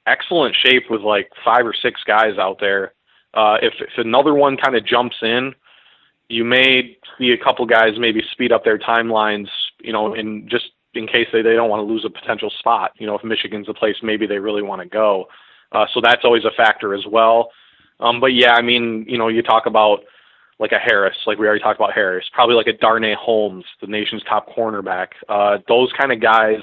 excellent 0.06 0.54
shape 0.64 0.84
with 0.90 1.00
like 1.00 1.30
five 1.44 1.64
or 1.64 1.74
six 1.74 2.00
guys 2.04 2.36
out 2.38 2.58
there. 2.60 2.92
Uh, 3.32 3.56
if, 3.62 3.74
if 3.80 3.96
another 3.96 4.34
one 4.34 4.56
kind 4.56 4.76
of 4.76 4.84
jumps 4.84 5.16
in, 5.22 5.54
you 6.28 6.44
may 6.44 6.96
see 7.16 7.30
a 7.30 7.38
couple 7.42 7.64
guys 7.66 7.92
maybe 7.98 8.22
speed 8.32 8.52
up 8.52 8.64
their 8.64 8.78
timelines, 8.78 9.48
you 9.80 9.92
know, 9.92 10.14
in 10.14 10.48
just 10.48 10.66
in 10.94 11.06
case 11.06 11.28
they, 11.32 11.42
they 11.42 11.54
don't 11.54 11.70
want 11.70 11.80
to 11.80 11.92
lose 11.92 12.04
a 12.04 12.10
potential 12.10 12.50
spot. 12.58 12.92
You 12.98 13.06
know, 13.06 13.16
if 13.16 13.24
Michigan's 13.24 13.68
a 13.68 13.74
place 13.74 13.96
maybe 14.02 14.26
they 14.26 14.38
really 14.38 14.62
want 14.62 14.82
to 14.82 14.88
go. 14.88 15.26
Uh, 15.72 15.86
so 15.94 16.00
that's 16.02 16.24
always 16.24 16.44
a 16.44 16.50
factor 16.56 16.94
as 16.94 17.04
well. 17.06 17.50
Um, 18.00 18.20
but 18.20 18.32
yeah, 18.34 18.54
I 18.54 18.62
mean, 18.62 19.04
you 19.08 19.18
know, 19.18 19.28
you 19.28 19.42
talk 19.42 19.66
about 19.66 20.00
like 20.58 20.72
a 20.72 20.78
Harris, 20.78 21.16
like 21.26 21.38
we 21.38 21.46
already 21.46 21.62
talked 21.62 21.80
about 21.80 21.92
Harris, 21.92 22.26
probably 22.32 22.54
like 22.54 22.66
a 22.66 22.72
Darnay 22.72 23.14
Holmes, 23.14 23.64
the 23.80 23.86
nation's 23.86 24.22
top 24.28 24.48
cornerback. 24.54 25.08
Uh, 25.28 25.58
those 25.68 25.90
kind 25.98 26.12
of 26.12 26.20
guys, 26.20 26.60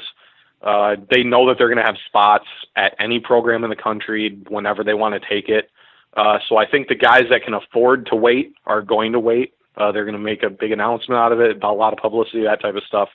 uh, 0.62 0.96
they 1.10 1.24
know 1.24 1.48
that 1.48 1.58
they're 1.58 1.68
going 1.68 1.84
to 1.84 1.84
have 1.84 1.98
spots 2.06 2.46
at 2.76 2.96
any 3.00 3.20
program 3.20 3.64
in 3.64 3.70
the 3.70 3.76
country 3.76 4.40
whenever 4.50 4.84
they 4.84 4.94
want 4.94 5.20
to 5.20 5.30
take 5.30 5.50
it. 5.50 5.72
Uh, 6.16 6.38
so 6.48 6.58
I 6.58 6.70
think 6.70 6.88
the 6.88 6.96
guys 6.96 7.24
that 7.32 7.44
can 7.44 7.54
afford 7.54 8.08
to 8.08 8.16
wait 8.16 8.54
are 8.66 8.82
going 8.82 9.14
to 9.14 9.20
wait. 9.20 9.54
Uh, 9.76 9.92
they're 9.92 10.06
going 10.06 10.14
to 10.14 10.20
make 10.20 10.44
a 10.44 10.50
big 10.50 10.72
announcement 10.72 11.20
out 11.20 11.32
of 11.32 11.40
it, 11.40 11.62
a 11.64 11.72
lot 11.72 11.94
of 11.94 12.00
publicity, 12.00 12.44
that 12.44 12.62
type 12.62 12.76
of 12.76 12.84
stuff. 12.84 13.10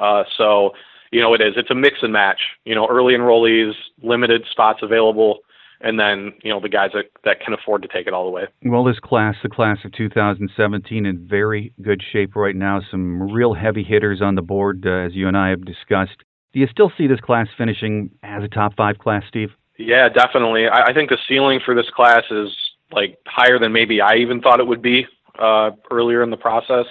Uh, 0.00 0.24
so, 0.36 0.70
you 1.10 1.20
know, 1.20 1.34
it 1.34 1.40
is. 1.40 1.54
It's 1.56 1.70
a 1.70 1.74
mix 1.74 1.98
and 2.02 2.12
match. 2.12 2.40
You 2.64 2.74
know, 2.74 2.86
early 2.88 3.14
enrollees, 3.14 3.72
limited 4.02 4.44
spots 4.50 4.80
available, 4.82 5.40
and 5.80 5.98
then 5.98 6.32
you 6.42 6.50
know 6.50 6.60
the 6.60 6.68
guys 6.68 6.90
that 6.94 7.06
that 7.24 7.40
can 7.40 7.52
afford 7.52 7.82
to 7.82 7.88
take 7.88 8.06
it 8.06 8.12
all 8.12 8.24
the 8.24 8.30
way. 8.30 8.44
Well, 8.64 8.84
this 8.84 8.98
class, 9.00 9.34
the 9.42 9.48
class 9.48 9.78
of 9.84 9.92
2017, 9.92 11.06
in 11.06 11.28
very 11.28 11.72
good 11.82 12.02
shape 12.12 12.36
right 12.36 12.56
now. 12.56 12.80
Some 12.90 13.22
real 13.22 13.54
heavy 13.54 13.82
hitters 13.82 14.22
on 14.22 14.34
the 14.34 14.42
board, 14.42 14.86
uh, 14.86 14.90
as 14.90 15.14
you 15.14 15.28
and 15.28 15.36
I 15.36 15.50
have 15.50 15.64
discussed. 15.64 16.24
Do 16.52 16.60
you 16.60 16.66
still 16.66 16.92
see 16.98 17.06
this 17.06 17.20
class 17.20 17.46
finishing 17.56 18.10
as 18.22 18.42
a 18.42 18.48
top 18.48 18.74
five 18.76 18.98
class, 18.98 19.22
Steve? 19.28 19.50
Yeah, 19.78 20.08
definitely. 20.08 20.66
I, 20.66 20.86
I 20.86 20.92
think 20.92 21.10
the 21.10 21.18
ceiling 21.28 21.60
for 21.64 21.74
this 21.74 21.88
class 21.90 22.24
is 22.30 22.48
like 22.92 23.18
higher 23.26 23.58
than 23.58 23.72
maybe 23.72 24.00
I 24.00 24.16
even 24.16 24.40
thought 24.40 24.60
it 24.60 24.66
would 24.66 24.82
be 24.82 25.06
uh, 25.38 25.70
earlier 25.90 26.22
in 26.22 26.30
the 26.30 26.36
process. 26.36 26.86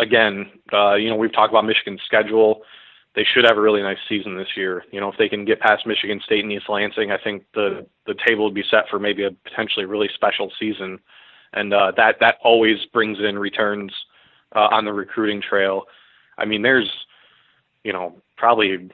Again, 0.00 0.50
uh, 0.72 0.94
you 0.94 1.10
know, 1.10 1.16
we've 1.16 1.32
talked 1.32 1.52
about 1.52 1.64
Michigan's 1.64 2.00
schedule 2.04 2.62
they 3.14 3.24
should 3.24 3.44
have 3.44 3.58
a 3.58 3.60
really 3.60 3.82
nice 3.82 3.98
season 4.08 4.36
this 4.36 4.56
year. 4.56 4.84
You 4.92 5.00
know, 5.00 5.08
if 5.08 5.18
they 5.18 5.28
can 5.28 5.44
get 5.44 5.60
past 5.60 5.86
Michigan 5.86 6.20
State 6.24 6.44
and 6.44 6.52
East 6.52 6.68
Lansing, 6.68 7.10
I 7.10 7.18
think 7.18 7.44
the 7.54 7.86
the 8.06 8.14
table 8.26 8.44
would 8.44 8.54
be 8.54 8.64
set 8.70 8.88
for 8.88 8.98
maybe 8.98 9.24
a 9.24 9.30
potentially 9.30 9.84
really 9.84 10.08
special 10.14 10.52
season, 10.58 10.98
and 11.52 11.74
uh, 11.74 11.92
that 11.96 12.16
that 12.20 12.36
always 12.42 12.78
brings 12.92 13.18
in 13.18 13.38
returns 13.38 13.92
uh, 14.54 14.68
on 14.70 14.84
the 14.84 14.92
recruiting 14.92 15.42
trail. 15.42 15.84
I 16.38 16.44
mean, 16.44 16.62
there's 16.62 16.90
you 17.82 17.92
know 17.92 18.20
probably 18.36 18.90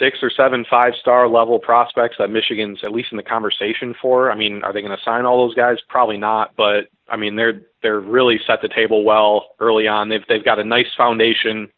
six 0.00 0.18
or 0.22 0.30
seven 0.30 0.64
five 0.68 0.94
star 1.00 1.28
level 1.28 1.60
prospects 1.60 2.16
that 2.18 2.30
Michigan's 2.30 2.80
at 2.82 2.92
least 2.92 3.12
in 3.12 3.16
the 3.16 3.22
conversation 3.22 3.94
for. 4.00 4.32
I 4.32 4.34
mean, 4.34 4.62
are 4.64 4.72
they 4.72 4.82
going 4.82 4.96
to 4.96 5.04
sign 5.04 5.24
all 5.24 5.46
those 5.46 5.54
guys? 5.54 5.76
Probably 5.88 6.18
not, 6.18 6.56
but 6.56 6.88
I 7.08 7.16
mean 7.16 7.36
they're 7.36 7.62
they're 7.82 8.00
really 8.00 8.40
set 8.46 8.62
the 8.62 8.68
table 8.68 9.04
well 9.04 9.50
early 9.60 9.86
on. 9.86 10.08
They've 10.08 10.26
they've 10.28 10.44
got 10.44 10.58
a 10.58 10.64
nice 10.64 10.92
foundation 10.96 11.68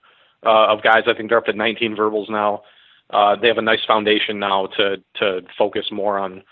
uh, 0.46 0.68
of 0.68 0.82
guys. 0.82 1.02
I 1.06 1.14
think 1.14 1.28
they're 1.28 1.38
up 1.38 1.46
to 1.46 1.52
19 1.52 1.96
verbals 1.96 2.28
now. 2.30 2.62
Uh, 3.10 3.36
they 3.36 3.48
have 3.48 3.58
a 3.58 3.62
nice 3.62 3.84
foundation 3.86 4.38
now 4.38 4.68
to 4.78 4.96
to 5.16 5.42
focus 5.58 5.86
more 5.92 6.18
on 6.18 6.42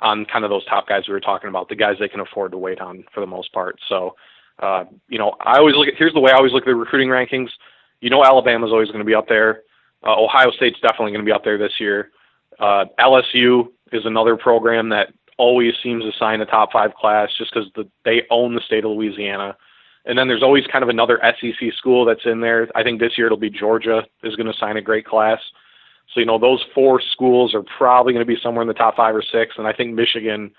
on 0.00 0.26
kind 0.26 0.44
of 0.44 0.50
those 0.50 0.64
top 0.66 0.88
guys 0.88 1.04
we 1.08 1.14
were 1.14 1.20
talking 1.20 1.48
about, 1.48 1.68
the 1.68 1.74
guys 1.74 1.96
they 1.98 2.08
can 2.08 2.20
afford 2.20 2.52
to 2.52 2.58
wait 2.58 2.80
on 2.80 3.04
for 3.14 3.20
the 3.20 3.26
most 3.26 3.50
part. 3.52 3.78
So, 3.88 4.14
uh, 4.58 4.84
you 5.08 5.18
know, 5.18 5.34
I 5.40 5.58
always 5.58 5.74
look 5.74 5.88
at 5.88 5.94
here's 5.96 6.12
the 6.12 6.20
way 6.20 6.32
I 6.32 6.36
always 6.36 6.52
look 6.52 6.62
at 6.62 6.66
the 6.66 6.74
recruiting 6.74 7.08
rankings. 7.08 7.48
You 8.00 8.10
know, 8.10 8.22
Alabama's 8.24 8.72
always 8.72 8.88
going 8.88 8.98
to 8.98 9.06
be 9.06 9.14
up 9.14 9.28
there. 9.28 9.62
Uh, 10.06 10.22
Ohio 10.22 10.50
State's 10.50 10.80
definitely 10.80 11.12
going 11.12 11.24
to 11.24 11.28
be 11.28 11.32
up 11.32 11.44
there 11.44 11.58
this 11.58 11.80
year. 11.80 12.10
Uh, 12.58 12.84
LSU 13.00 13.68
is 13.92 14.06
another 14.06 14.36
program 14.36 14.88
that 14.90 15.08
always 15.38 15.74
seems 15.82 16.04
to 16.04 16.12
sign 16.18 16.40
a 16.40 16.46
top 16.46 16.72
five 16.72 16.94
class 16.94 17.28
just 17.36 17.52
because 17.52 17.68
the, 17.74 17.88
they 18.04 18.22
own 18.30 18.54
the 18.54 18.60
state 18.60 18.84
of 18.84 18.92
Louisiana. 18.92 19.56
And 20.06 20.16
then 20.16 20.28
there's 20.28 20.42
always 20.42 20.64
kind 20.68 20.82
of 20.82 20.88
another 20.88 21.20
SEC 21.40 21.72
school 21.76 22.04
that's 22.04 22.24
in 22.24 22.40
there. 22.40 22.68
I 22.74 22.82
think 22.82 23.00
this 23.00 23.18
year 23.18 23.26
it'll 23.26 23.36
be 23.36 23.50
Georgia 23.50 24.04
is 24.22 24.36
going 24.36 24.50
to 24.50 24.58
sign 24.58 24.76
a 24.76 24.82
great 24.82 25.04
class. 25.04 25.40
So 26.14 26.20
you 26.20 26.26
know 26.26 26.38
those 26.38 26.64
four 26.74 27.00
schools 27.00 27.54
are 27.54 27.64
probably 27.76 28.12
going 28.12 28.24
to 28.24 28.32
be 28.32 28.40
somewhere 28.40 28.62
in 28.62 28.68
the 28.68 28.74
top 28.74 28.96
five 28.96 29.14
or 29.14 29.22
six, 29.22 29.56
and 29.58 29.66
I 29.66 29.72
think 29.72 29.94
Michigan 29.94 30.52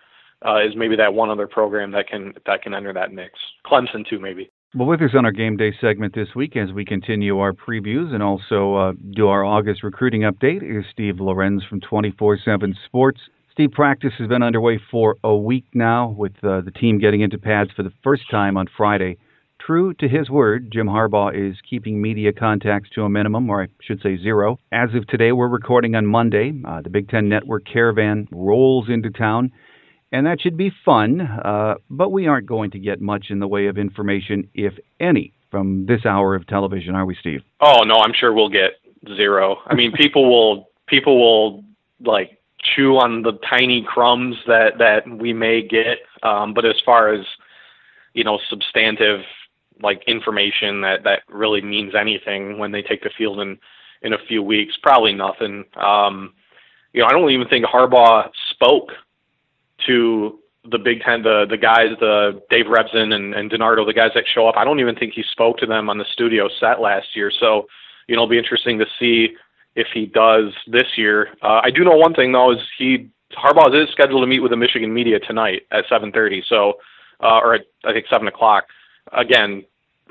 uh, 0.46 0.60
is 0.60 0.76
maybe 0.76 0.96
that 0.98 1.14
one 1.14 1.30
other 1.30 1.48
program 1.48 1.92
that 1.92 2.08
can 2.08 2.34
that 2.46 2.62
can 2.62 2.74
enter 2.74 2.94
that 2.94 3.14
mix. 3.14 3.40
Clemson 3.66 4.06
too, 4.08 4.20
maybe. 4.20 4.52
Well, 4.76 4.88
with 4.90 5.02
us 5.02 5.12
on 5.18 5.24
our 5.24 5.32
game 5.32 5.56
day 5.56 5.72
segment 5.80 6.14
this 6.14 6.36
week, 6.36 6.58
as 6.58 6.74
we 6.74 6.84
continue 6.84 7.40
our 7.40 7.54
previews 7.54 8.14
and 8.14 8.22
also 8.22 8.76
uh, 8.76 8.94
do 9.16 9.30
our 9.30 9.46
August 9.46 9.82
recruiting 9.82 10.24
update, 10.24 10.62
is 10.62 10.84
Steve 10.92 11.22
Lorenz 11.22 11.64
from 11.64 11.80
24/7 11.80 12.76
Sports. 12.86 13.22
Steve, 13.50 13.72
practice 13.72 14.12
has 14.18 14.28
been 14.28 14.44
underway 14.44 14.78
for 14.92 15.16
a 15.24 15.34
week 15.34 15.64
now, 15.74 16.10
with 16.10 16.34
uh, 16.44 16.60
the 16.60 16.72
team 16.72 17.00
getting 17.00 17.22
into 17.22 17.38
pads 17.38 17.72
for 17.78 17.84
the 17.84 17.94
first 18.04 18.30
time 18.30 18.58
on 18.58 18.68
Friday. 18.76 19.16
True 19.58 19.94
to 19.96 20.08
his 20.10 20.30
word, 20.30 20.70
Jim 20.70 20.88
Harbaugh 20.88 21.34
is 21.34 21.56
keeping 21.68 22.02
media 22.02 22.34
contacts 22.34 22.90
to 22.90 23.04
a 23.04 23.10
minimum, 23.10 23.50
or 23.50 23.64
I 23.64 23.68
should 23.82 24.02
say 24.02 24.18
zero. 24.18 24.60
As 24.74 24.94
of 24.94 25.08
today, 25.08 25.32
we're 25.32 25.48
recording 25.48 25.96
on 25.96 26.06
Monday. 26.06 26.52
Uh, 26.66 26.82
the 26.82 26.90
Big 26.90 27.08
Ten 27.08 27.30
Network 27.30 27.64
caravan 27.66 28.28
rolls 28.32 28.90
into 28.90 29.12
town, 29.12 29.50
and 30.12 30.26
that 30.26 30.42
should 30.42 30.58
be 30.58 30.72
fun, 30.86 31.22
uh, 31.22 31.76
but 31.90 32.10
we 32.10 32.28
aren't 32.28 32.48
going 32.48 32.72
to 32.72 32.80
get 32.80 33.02
much 33.02 33.26
in 33.30 33.40
the 33.40 33.48
way 33.48 33.68
of 33.68 33.78
information, 33.78 34.50
if 34.54 34.74
any, 35.00 35.34
from 35.52 35.86
this 35.86 36.06
hour 36.06 36.36
of 36.36 36.48
television, 36.48 36.96
are 36.96 37.06
we, 37.06 37.16
Steve? 37.20 37.42
Oh, 37.60 37.84
no, 37.84 37.96
I'm 38.00 38.14
sure 38.14 38.34
we'll 38.34 38.50
get 38.50 38.72
zero. 39.16 39.58
I 39.66 39.76
mean, 39.76 39.92
people 39.96 40.30
will, 40.30 40.70
people 40.88 41.20
will, 41.20 41.64
like, 42.00 42.40
chew 42.76 42.98
on 42.98 43.22
the 43.22 43.34
tiny 43.50 43.84
crumbs 43.88 44.36
that, 44.48 44.78
that 44.80 45.08
we 45.10 45.34
may 45.34 45.62
get, 45.62 46.00
um, 46.24 46.54
but 46.54 46.66
as 46.66 46.76
far 46.86 47.14
as, 47.14 47.26
you 48.14 48.24
know, 48.24 48.40
substantive 48.50 49.22
like 49.82 50.04
information 50.08 50.82
that 50.82 51.04
that 51.04 51.22
really 51.30 51.62
means 51.62 51.94
anything 51.96 52.58
when 52.58 52.72
they 52.72 52.82
take 52.82 53.04
the 53.04 53.12
field 53.18 53.40
in 53.40 53.58
in 54.02 54.14
a 54.14 54.18
few 54.28 54.44
weeks. 54.44 54.76
Probably 54.82 55.14
nothing. 55.14 55.66
Um, 55.76 56.34
you 56.94 57.02
know, 57.02 57.08
I 57.08 57.12
don't 57.12 57.30
even 57.30 57.48
think 57.48 57.66
Harbaugh 57.66 58.30
spoke 58.52 58.92
to 59.86 60.40
the 60.70 60.78
Big 60.78 61.02
Ten, 61.02 61.24
the 61.24 61.46
the 61.50 61.58
guys, 61.58 61.92
the 62.00 62.42
Dave 62.50 62.66
Revsine 62.66 63.14
and, 63.14 63.34
and 63.34 63.50
DiNardo, 63.50 63.86
the 63.86 63.94
guys 63.94 64.12
that 64.16 64.26
show 64.34 64.48
up. 64.48 64.56
I 64.58 64.66
don't 64.66 64.80
even 64.80 64.96
think 64.96 65.14
he 65.14 65.24
spoke 65.32 65.58
to 65.60 65.66
them 65.66 65.90
on 65.90 65.98
the 65.98 66.06
studio 66.12 66.50
set 66.60 66.82
last 66.82 67.16
year. 67.16 67.32
So, 67.40 67.68
you 68.08 68.16
know, 68.16 68.24
it'll 68.24 68.30
be 68.30 68.38
interesting 68.38 68.80
to 68.80 68.86
see 69.00 69.36
if 69.76 69.88
he 69.94 70.08
does 70.08 70.54
this 70.68 70.98
year. 70.98 71.30
Uh, 71.42 71.62
I 71.64 71.70
do 71.70 71.84
know 71.84 71.96
one 71.96 72.14
thing 72.14 72.32
though 72.32 72.52
is 72.52 72.60
he 72.78 73.10
Harbaugh 73.34 73.74
is 73.84 73.90
scheduled 73.92 74.24
to 74.24 74.28
meet 74.28 74.40
with 74.40 74.52
the 74.52 74.58
Michigan 74.58 74.94
media 74.94 75.20
tonight 75.20 75.64
at 75.72 75.86
7:30. 75.88 76.44
So, 76.48 76.80
uh, 77.22 77.40
or 77.40 77.56
at 77.56 77.66
I 77.86 77.94
think 77.94 78.08
seven 78.10 78.28
o'clock 78.28 78.66
again, 79.14 79.64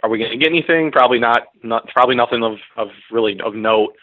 are 0.03 0.11
we 0.11 0.19
going 0.19 0.31
to 0.31 0.37
get 0.37 0.49
anything? 0.49 0.91
Probably 0.91 1.19
not. 1.19 1.49
Not 1.63 1.89
probably 1.89 2.15
nothing 2.15 2.43
of 2.43 2.59
of 2.77 2.89
really 3.11 3.39
of 3.41 3.55
note. 3.55 3.95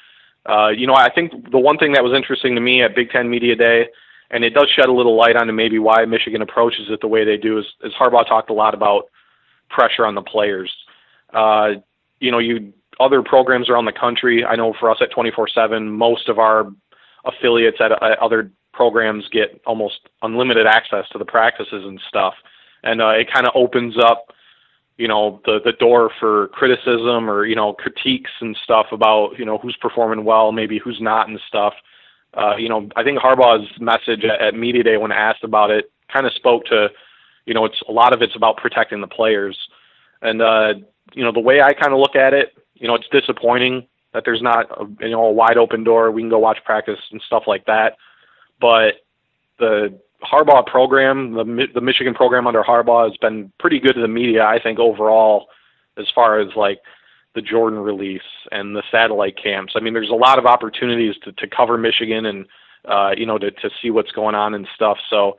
Uh, 0.46 0.70
you 0.70 0.88
know, 0.88 0.96
I 0.96 1.10
think 1.10 1.52
the 1.52 1.60
one 1.60 1.78
thing 1.78 1.94
that 1.94 2.04
was 2.04 2.14
interesting 2.14 2.56
to 2.56 2.62
me 2.62 2.84
at 2.84 2.96
Big 2.96 3.10
Ten 3.12 3.30
Media 3.30 3.56
Day, 3.56 3.88
and 4.32 4.44
it 4.44 4.54
does 4.54 4.70
shed 4.70 4.90
a 4.90 4.94
little 4.94 5.16
light 5.16 5.36
on 5.36 5.54
maybe 5.56 5.80
why 5.80 6.06
Michigan 6.06 6.42
approaches 6.42 6.88
it 6.90 7.02
the 7.02 7.08
way 7.08 7.24
they 7.24 7.38
do, 7.38 7.60
is, 7.60 7.66
is 7.84 7.94
Harbaugh 7.94 8.28
talked 8.28 8.50
a 8.50 8.54
lot 8.54 8.74
about 8.74 9.06
pressure 9.70 10.06
on 10.06 10.16
the 10.16 10.22
players. 10.22 10.72
Uh, 11.34 11.74
you 12.20 12.32
know, 12.32 12.40
you 12.40 12.74
other 13.00 13.22
programs 13.24 13.70
around 13.70 13.86
the 13.86 13.92
country. 13.92 14.46
I 14.46 14.56
know 14.56 14.74
for 14.80 14.90
us 14.90 14.98
at 15.02 15.12
24/7, 15.12 15.90
most 15.90 16.30
of 16.30 16.40
our 16.40 16.72
affiliates 17.26 17.78
at, 17.80 17.92
at 17.92 18.20
other 18.20 18.52
programs 18.72 19.28
get 19.30 19.62
almost 19.66 20.00
unlimited 20.22 20.66
access 20.66 21.08
to 21.10 21.18
the 21.18 21.26
practices 21.26 21.84
and 21.86 22.00
stuff, 22.08 22.36
and 22.84 23.02
uh, 23.02 23.10
it 23.10 23.32
kind 23.32 23.48
of 23.48 23.54
opens 23.56 23.98
up 23.98 24.34
you 24.98 25.08
know 25.08 25.42
the 25.46 25.60
the 25.64 25.74
door 25.74 26.12
for 26.20 26.48
criticism 26.50 27.30
or 27.30 27.46
you 27.46 27.56
know 27.56 27.74
critiques 27.74 28.32
and 28.42 28.56
stuff 28.64 28.88
about 28.92 29.38
you 29.38 29.46
know 29.46 29.58
who's 29.58 29.78
performing 29.78 30.24
well, 30.24 30.52
maybe 30.52 30.78
who's 30.78 31.02
not 31.02 31.28
and 31.28 31.40
stuff. 31.48 31.74
Uh, 32.34 32.56
you 32.58 32.68
know, 32.70 32.90
I 32.96 33.04
think 33.04 33.20
Harbaugh's 33.20 33.70
message 33.80 34.24
at, 34.24 34.42
at 34.42 34.56
media 34.56 34.84
day 34.84 34.98
when 34.98 35.12
asked 35.12 35.44
about 35.44 35.70
it 35.70 35.92
kind 36.12 36.26
of 36.26 36.34
spoke 36.34 36.66
to, 36.66 36.90
you 37.46 37.54
know, 37.54 37.66
it's 37.66 37.82
a 37.88 37.92
lot 37.92 38.14
of 38.14 38.22
it's 38.22 38.36
about 38.36 38.58
protecting 38.58 39.02
the 39.02 39.08
players, 39.08 39.58
and 40.22 40.42
uh, 40.42 40.74
you 41.14 41.24
know 41.24 41.32
the 41.32 41.40
way 41.40 41.62
I 41.62 41.74
kind 41.74 41.94
of 41.94 42.00
look 42.00 42.16
at 42.16 42.34
it, 42.34 42.54
you 42.76 42.88
know, 42.88 42.96
it's 42.96 43.08
disappointing 43.12 43.88
that 44.14 44.24
there's 44.26 44.42
not 44.42 44.68
a, 44.72 44.86
you 45.06 45.12
know 45.12 45.26
a 45.26 45.32
wide 45.32 45.58
open 45.58 45.84
door. 45.84 46.12
We 46.12 46.22
can 46.22 46.30
go 46.30 46.40
watch 46.40 46.60
practice 46.64 47.00
and 47.12 47.22
stuff 47.22 47.44
like 47.46 47.66
that, 47.66 47.98
but 48.60 48.96
the 49.60 50.00
Harbaugh 50.24 50.66
program, 50.66 51.34
the 51.34 51.68
the 51.74 51.82
Michigan 51.82 52.14
program 52.14 52.48
under 52.48 52.64
Harbaugh 52.64 53.10
has 53.10 53.18
been 53.18 53.52
pretty 53.60 53.80
good 53.80 53.94
to 53.94 54.02
the 54.02 54.08
media, 54.08 54.46
I 54.46 54.60
think 54.62 54.80
overall, 54.80 55.48
as 55.98 56.06
far 56.16 56.40
as 56.40 56.56
like 56.56 56.80
the 57.36 57.42
Jordan 57.42 57.80
release 57.80 58.22
and 58.52 58.76
the 58.76 58.84
satellite 58.92 59.36
camps. 59.42 59.74
I 59.76 59.80
mean, 59.80 59.94
there's 59.94 60.10
a 60.10 60.16
lot 60.16 60.40
of 60.40 60.46
opportunities 60.46 61.16
to 61.24 61.32
to 61.34 61.48
cover 61.48 61.78
Michigan 61.78 62.26
and 62.26 62.46
uh, 62.88 63.12
you 63.16 63.26
know 63.26 63.38
to 63.38 63.52
to 63.52 63.70
see 63.82 63.90
what's 63.90 64.12
going 64.12 64.36
on 64.36 64.54
and 64.54 64.68
stuff. 64.76 64.98
So, 65.10 65.38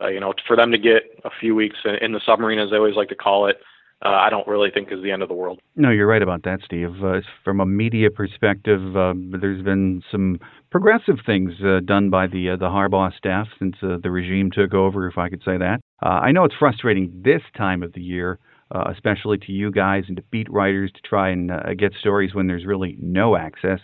uh, 0.00 0.08
you 0.08 0.20
know, 0.20 0.34
for 0.46 0.56
them 0.56 0.70
to 0.72 0.78
get 0.78 1.02
a 1.24 1.30
few 1.40 1.54
weeks 1.54 1.76
in, 1.84 1.96
in 1.96 2.12
the 2.12 2.20
submarine, 2.24 2.58
as 2.58 2.70
they 2.70 2.76
always 2.76 2.96
like 2.96 3.08
to 3.08 3.14
call 3.14 3.46
it, 3.46 3.56
uh, 4.04 4.08
I 4.08 4.28
don't 4.28 4.46
really 4.46 4.70
think 4.70 4.92
is 4.92 5.02
the 5.02 5.10
end 5.10 5.22
of 5.22 5.28
the 5.28 5.34
world. 5.34 5.60
No, 5.74 5.90
you're 5.90 6.06
right 6.06 6.22
about 6.22 6.42
that, 6.42 6.60
Steve. 6.64 7.02
Uh, 7.02 7.20
from 7.42 7.60
a 7.60 7.66
media 7.66 8.10
perspective, 8.10 8.94
uh, 8.94 9.14
there's 9.16 9.62
been 9.62 10.02
some 10.12 10.38
progressive 10.70 11.16
things 11.24 11.52
uh, 11.64 11.80
done 11.82 12.10
by 12.10 12.26
the 12.26 12.50
uh, 12.50 12.56
the 12.56 12.66
Harbaugh 12.66 13.16
staff 13.16 13.46
since 13.58 13.76
uh, 13.82 13.96
the 14.02 14.10
regime 14.10 14.50
took 14.50 14.74
over, 14.74 15.08
if 15.08 15.16
I 15.16 15.30
could 15.30 15.42
say 15.44 15.56
that. 15.56 15.80
I 16.02 16.30
know 16.30 16.44
it's 16.44 16.54
frustrating 16.58 17.22
this 17.24 17.40
time 17.56 17.82
of 17.82 17.94
the 17.94 18.02
year, 18.02 18.38
especially 18.70 19.38
to 19.38 19.52
you 19.52 19.70
guys 19.70 20.04
and 20.08 20.16
to 20.16 20.22
beat 20.30 20.50
writers 20.50 20.90
to 20.92 21.00
try 21.02 21.28
and 21.30 21.50
get 21.78 21.92
stories 22.00 22.34
when 22.34 22.46
there's 22.46 22.64
really 22.64 22.96
no 23.00 23.36
access. 23.36 23.80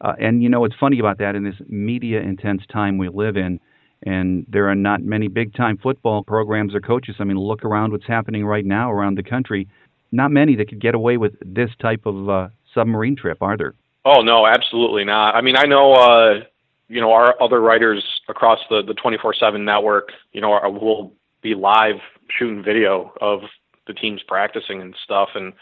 and 0.00 0.42
you 0.42 0.48
know 0.48 0.60
what's 0.60 0.76
funny 0.78 0.98
about 0.98 1.18
that 1.18 1.34
in 1.34 1.44
this 1.44 1.56
media 1.68 2.20
intense 2.20 2.62
time 2.72 2.98
we 2.98 3.08
live 3.08 3.36
in 3.36 3.60
and 4.04 4.44
there 4.48 4.68
are 4.68 4.74
not 4.74 5.02
many 5.02 5.28
big 5.28 5.54
time 5.54 5.78
football 5.78 6.22
programs 6.22 6.74
or 6.74 6.80
coaches. 6.80 7.16
I 7.18 7.24
mean, 7.24 7.38
look 7.38 7.64
around 7.64 7.92
what's 7.92 8.06
happening 8.06 8.44
right 8.44 8.64
now 8.64 8.92
around 8.92 9.16
the 9.16 9.22
country. 9.22 9.66
Not 10.12 10.30
many 10.30 10.54
that 10.56 10.68
could 10.68 10.80
get 10.80 10.94
away 10.94 11.16
with 11.16 11.32
this 11.40 11.70
type 11.80 12.06
of 12.06 12.28
uh, 12.28 12.48
submarine 12.74 13.16
trip, 13.16 13.38
are 13.40 13.56
there? 13.56 13.74
Oh 14.04 14.20
no, 14.20 14.46
absolutely 14.46 15.04
not. 15.04 15.34
I 15.34 15.40
mean, 15.40 15.56
I 15.56 15.64
know, 15.64 15.94
uh, 15.94 16.40
you 16.88 17.00
know, 17.00 17.12
our 17.12 17.40
other 17.42 17.60
writers 17.60 18.04
across 18.28 18.58
the 18.68 18.82
the 18.82 18.94
24/7 18.94 19.64
network, 19.64 20.10
you 20.32 20.40
know, 20.40 20.52
are, 20.52 20.70
will 20.70 21.12
be 21.42 21.54
live 21.54 21.96
shooting 22.28 22.62
video 22.62 23.12
of 23.20 23.40
the 23.86 23.94
teams 23.94 24.22
practicing 24.26 24.80
and 24.80 24.94
stuff, 25.04 25.30
and 25.34 25.52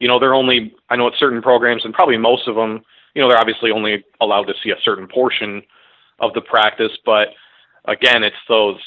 you 0.00 0.08
know, 0.08 0.18
they're 0.18 0.34
only 0.34 0.74
I 0.90 0.96
know 0.96 1.08
at 1.08 1.14
certain 1.18 1.42
programs 1.42 1.84
and 1.84 1.94
probably 1.94 2.16
most 2.16 2.48
of 2.48 2.56
them, 2.56 2.82
you 3.14 3.22
know, 3.22 3.28
they're 3.28 3.38
obviously 3.38 3.70
only 3.70 4.04
allowed 4.20 4.44
to 4.44 4.54
see 4.62 4.70
a 4.70 4.80
certain 4.82 5.08
portion 5.08 5.62
of 6.20 6.32
the 6.34 6.40
practice, 6.40 6.92
but 7.04 7.28
again, 7.86 8.22
it's 8.22 8.36
those 8.48 8.80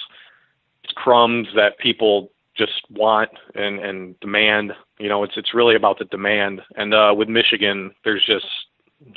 crumbs 0.96 1.48
that 1.56 1.77
people 1.79 2.32
just 2.56 2.82
want 2.89 3.29
and 3.56 3.79
and 3.79 4.20
demand. 4.20 4.74
You 5.00 5.10
know, 5.10 5.24
it's 5.24 5.38
it's 5.38 5.53
really 5.53 5.75
about 5.75 6.00
the 6.00 6.06
demand. 6.06 6.62
And 6.75 6.94
uh, 6.94 7.13
with 7.15 7.29
Michigan, 7.29 7.94
there's 8.03 8.25
just 8.25 8.46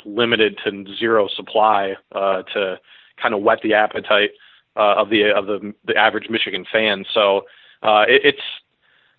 limited 0.05 0.59
to 0.63 0.85
zero 0.99 1.27
supply 1.35 1.95
uh, 2.13 2.43
to 2.53 2.79
kind 3.21 3.33
of 3.33 3.41
whet 3.41 3.59
the 3.63 3.73
appetite 3.73 4.31
uh, 4.75 4.95
of 4.95 5.09
the 5.09 5.31
of 5.31 5.47
the 5.47 5.73
the 5.85 5.95
average 5.95 6.29
Michigan 6.29 6.65
fan. 6.71 7.05
So 7.13 7.41
uh, 7.81 8.05
it, 8.07 8.21
it's 8.23 8.41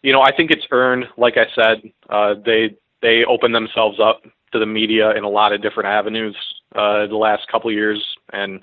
you 0.02 0.12
know 0.12 0.20
I 0.20 0.34
think 0.34 0.50
it's 0.50 0.66
earned. 0.70 1.06
Like 1.16 1.36
I 1.36 1.46
said, 1.54 1.82
uh, 2.10 2.34
they 2.44 2.76
they 3.00 3.24
open 3.24 3.52
themselves 3.52 3.98
up 4.00 4.22
to 4.52 4.58
the 4.58 4.66
media 4.66 5.10
in 5.12 5.24
a 5.24 5.28
lot 5.28 5.52
of 5.52 5.62
different 5.62 5.88
avenues 5.88 6.36
uh, 6.74 7.06
the 7.06 7.16
last 7.16 7.48
couple 7.48 7.70
years, 7.72 8.04
and 8.32 8.60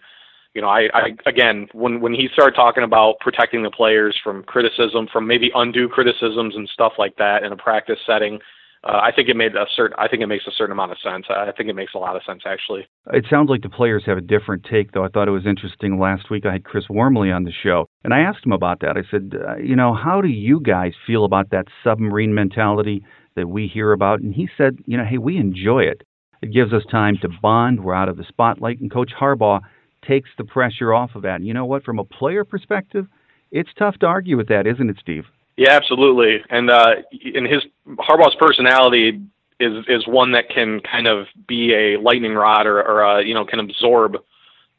you 0.53 0.61
know 0.61 0.69
I, 0.69 0.89
I 0.93 1.15
again 1.25 1.67
when 1.73 2.01
when 2.01 2.13
he 2.13 2.29
started 2.33 2.55
talking 2.55 2.83
about 2.83 3.19
protecting 3.19 3.63
the 3.63 3.71
players 3.71 4.17
from 4.23 4.43
criticism, 4.43 5.07
from 5.11 5.27
maybe 5.27 5.51
undue 5.55 5.89
criticisms 5.89 6.55
and 6.55 6.69
stuff 6.69 6.93
like 6.97 7.15
that 7.17 7.43
in 7.43 7.51
a 7.51 7.57
practice 7.57 7.99
setting 8.05 8.39
uh, 8.83 8.99
I 9.03 9.11
think 9.13 9.27
it 9.27 9.35
made 9.35 9.55
a 9.55 9.65
certain. 9.75 9.95
I 9.99 10.07
think 10.07 10.21
it 10.21 10.27
makes 10.27 10.47
a 10.47 10.51
certain 10.51 10.71
amount 10.71 10.91
of 10.91 10.97
sense. 11.03 11.25
I 11.29 11.51
think 11.51 11.69
it 11.69 11.75
makes 11.75 11.93
a 11.95 11.97
lot 11.97 12.15
of 12.15 12.21
sense 12.25 12.43
actually. 12.45 12.87
It 13.11 13.25
sounds 13.29 13.49
like 13.49 13.61
the 13.61 13.69
players 13.69 14.03
have 14.05 14.17
a 14.17 14.21
different 14.21 14.65
take, 14.69 14.93
though. 14.93 15.03
I 15.03 15.09
thought 15.09 15.27
it 15.27 15.31
was 15.31 15.45
interesting. 15.45 15.99
Last 15.99 16.29
week 16.29 16.45
I 16.45 16.53
had 16.53 16.63
Chris 16.63 16.85
Wormley 16.89 17.31
on 17.31 17.43
the 17.43 17.51
show, 17.51 17.89
and 18.03 18.13
I 18.13 18.19
asked 18.19 18.45
him 18.45 18.53
about 18.53 18.79
that. 18.81 18.95
I 18.95 19.03
said, 19.11 19.33
uh, 19.35 19.57
you 19.57 19.75
know, 19.75 19.93
how 19.93 20.21
do 20.21 20.29
you 20.29 20.61
guys 20.61 20.93
feel 21.05 21.25
about 21.25 21.49
that 21.51 21.65
submarine 21.83 22.33
mentality 22.33 23.03
that 23.35 23.49
we 23.49 23.67
hear 23.67 23.91
about? 23.91 24.21
And 24.21 24.33
he 24.33 24.47
said, 24.57 24.77
you 24.85 24.97
know, 24.97 25.05
hey, 25.05 25.17
we 25.17 25.37
enjoy 25.37 25.81
it. 25.81 26.03
It 26.41 26.53
gives 26.53 26.71
us 26.71 26.83
time 26.89 27.17
to 27.21 27.29
bond. 27.41 27.83
We're 27.83 27.93
out 27.93 28.07
of 28.07 28.15
the 28.15 28.25
spotlight, 28.29 28.79
and 28.79 28.91
Coach 28.91 29.11
Harbaugh 29.19 29.59
takes 30.07 30.29
the 30.37 30.45
pressure 30.45 30.93
off 30.93 31.11
of 31.15 31.23
that. 31.23 31.35
And 31.35 31.47
you 31.47 31.53
know 31.53 31.65
what? 31.65 31.83
From 31.83 31.99
a 31.99 32.05
player 32.05 32.45
perspective, 32.45 33.07
it's 33.51 33.69
tough 33.77 33.97
to 33.97 34.05
argue 34.05 34.37
with 34.37 34.47
that, 34.47 34.67
isn't 34.67 34.89
it, 34.89 34.97
Steve? 35.01 35.25
Yeah, 35.59 35.71
absolutely. 35.71 36.41
And 36.49 36.69
uh, 36.69 36.95
in 37.11 37.43
his 37.43 37.63
Harbaugh's 37.97 38.35
personality 38.39 39.19
is 39.59 39.85
is 39.89 40.07
one 40.07 40.31
that 40.31 40.49
can 40.49 40.79
kind 40.89 41.05
of 41.05 41.27
be 41.49 41.73
a 41.73 41.99
lightning 41.99 42.33
rod 42.33 42.65
or, 42.65 42.79
or 42.79 43.05
uh, 43.05 43.19
you 43.19 43.33
know 43.33 43.43
can 43.43 43.59
absorb 43.59 44.15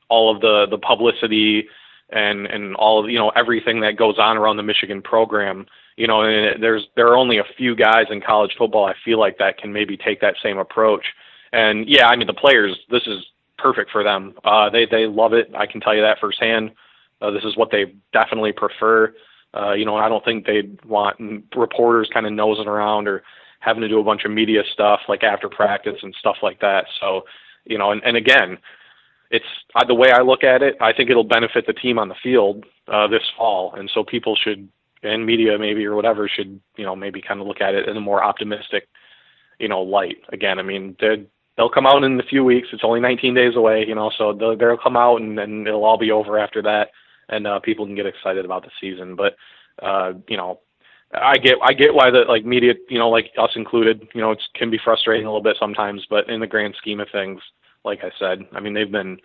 all 0.09 0.35
of 0.35 0.41
the 0.41 0.67
the 0.71 0.79
publicity 0.79 1.69
and 2.09 2.47
and 2.47 2.75
all 2.77 3.05
of, 3.05 3.11
you 3.11 3.19
know 3.19 3.29
everything 3.37 3.81
that 3.83 3.99
goes 3.99 4.19
on 4.19 4.39
around 4.39 4.57
the 4.57 4.63
Michigan 4.63 5.03
program. 5.03 5.67
You 5.99 6.07
know, 6.07 6.23
and 6.23 6.63
there's 6.63 6.89
there 6.97 7.09
are 7.09 7.17
only 7.19 7.37
a 7.37 7.45
few 7.59 7.77
guys 7.77 8.07
in 8.11 8.23
college 8.23 8.55
football 8.57 8.87
I 8.87 8.95
feel 9.05 9.21
like 9.21 9.37
that 9.37 9.59
can 9.59 9.75
maybe 9.75 9.99
take 9.99 10.23
that 10.23 10.37
same 10.43 10.57
approach. 10.57 11.05
And 11.53 11.87
yeah, 11.91 12.09
I 12.09 12.17
mean 12.17 12.27
the 12.27 12.33
players, 12.33 12.75
this 12.89 13.07
is 13.07 13.23
perfect 13.59 13.91
for 13.91 14.03
them. 14.03 14.33
Uh, 14.45 14.71
they 14.71 14.87
they 14.87 15.07
love 15.07 15.35
it. 15.35 15.51
I 15.55 15.67
can 15.67 15.83
tell 15.83 15.95
you 15.95 16.01
that 16.01 16.21
firsthand. 16.21 16.71
Uh, 17.21 17.31
this 17.31 17.45
is 17.45 17.55
what 17.55 17.71
they 17.71 17.93
definitely 18.15 18.53
prefer. 18.53 19.13
Uh, 19.55 19.73
you 19.73 19.85
know, 19.85 19.97
I 19.97 20.09
don't 20.09 20.25
think 20.25 20.47
they'd 20.47 20.83
want 20.85 21.17
reporters 21.57 22.09
kind 22.13 22.27
of 22.27 22.33
nosing 22.33 22.69
around 22.69 23.09
or 23.09 23.23
having 23.59 23.83
to 23.83 23.89
do 23.89 23.99
a 24.01 24.05
bunch 24.05 24.25
of 24.25 24.31
media 24.31 24.63
stuff 24.73 25.01
like 25.09 25.23
after 25.23 25.49
practice 25.49 25.99
and 26.03 26.15
stuff 26.19 26.37
like 26.43 26.61
that. 26.61 26.87
So, 27.01 27.23
you 27.65 27.77
know, 27.77 27.91
and, 27.91 28.03
and 28.05 28.17
again, 28.17 28.59
it's 29.31 29.45
uh, 29.75 29.85
the 29.85 29.95
way 29.95 30.11
I 30.11 30.23
look 30.23 30.45
at 30.45 30.63
it. 30.63 30.77
I 30.81 30.93
think 30.93 31.11
it'll 31.11 31.25
benefit 31.25 31.67
the 31.67 31.73
team 31.73 31.99
on 31.99 32.09
the 32.09 32.15
field 32.23 32.65
uh, 32.89 33.07
this 33.07 33.23
fall, 33.37 33.75
and 33.75 33.91
so 33.93 34.03
people 34.03 34.37
should 34.37 34.69
and 35.03 35.25
media 35.25 35.59
maybe 35.59 35.87
or 35.87 35.95
whatever 35.95 36.29
should 36.29 36.61
you 36.77 36.85
know 36.85 36.95
maybe 36.95 37.23
kind 37.23 37.41
of 37.41 37.47
look 37.47 37.63
at 37.63 37.75
it 37.75 37.89
in 37.89 37.97
a 37.97 38.01
more 38.01 38.23
optimistic 38.23 38.89
you 39.59 39.69
know 39.69 39.81
light. 39.81 40.17
Again, 40.33 40.59
I 40.59 40.63
mean 40.63 40.97
they'll 41.57 41.71
come 41.71 41.87
out 41.87 42.03
in 42.03 42.19
a 42.19 42.25
few 42.25 42.45
weeks. 42.45 42.69
It's 42.73 42.85
only 42.85 43.01
19 43.01 43.35
days 43.35 43.55
away, 43.55 43.85
you 43.87 43.95
know, 43.95 44.11
so 44.17 44.33
they'll, 44.33 44.57
they'll 44.57 44.79
come 44.79 44.97
out 44.97 45.21
and 45.21 45.37
then 45.37 45.67
it'll 45.67 45.85
all 45.85 45.99
be 45.99 46.11
over 46.11 46.39
after 46.39 46.63
that 46.63 46.89
and 47.31 47.47
uh, 47.47 47.61
people 47.61 47.87
can 47.87 47.95
get 47.95 48.07
excited 48.07 48.45
about 48.45 48.63
the 48.63 48.71
season. 48.81 49.17
But 49.17 49.37
uh, 49.83 50.13
you 50.29 50.37
know, 50.37 50.61
I 51.13 51.37
get 51.37 51.57
I 51.63 51.73
get 51.73 51.95
why 51.95 52.11
the 52.11 52.21
like 52.21 52.45
media, 52.45 52.75
you 52.89 52.99
know, 52.99 53.11
like 53.11 53.31
us 53.39 53.51
included, 53.57 54.07
you 54.15 54.21
know, 54.21 54.33
it 54.33 54.43
can 54.55 54.71
be 54.71 54.79
frustrating 54.83 55.27
a 55.27 55.29
little 55.29 55.43
bit 55.43 55.57
sometimes. 55.59 56.07
But 56.09 56.29
in 56.29 56.41
the 56.41 56.47
grand 56.47 56.75
scheme 56.79 57.01
of 57.01 57.09
things, 57.11 57.41
like 57.85 58.01
I 58.05 58.11
said, 58.19 58.47
I 58.53 58.61
mean, 58.61 58.75
they've 58.75 58.91
been 58.91 59.19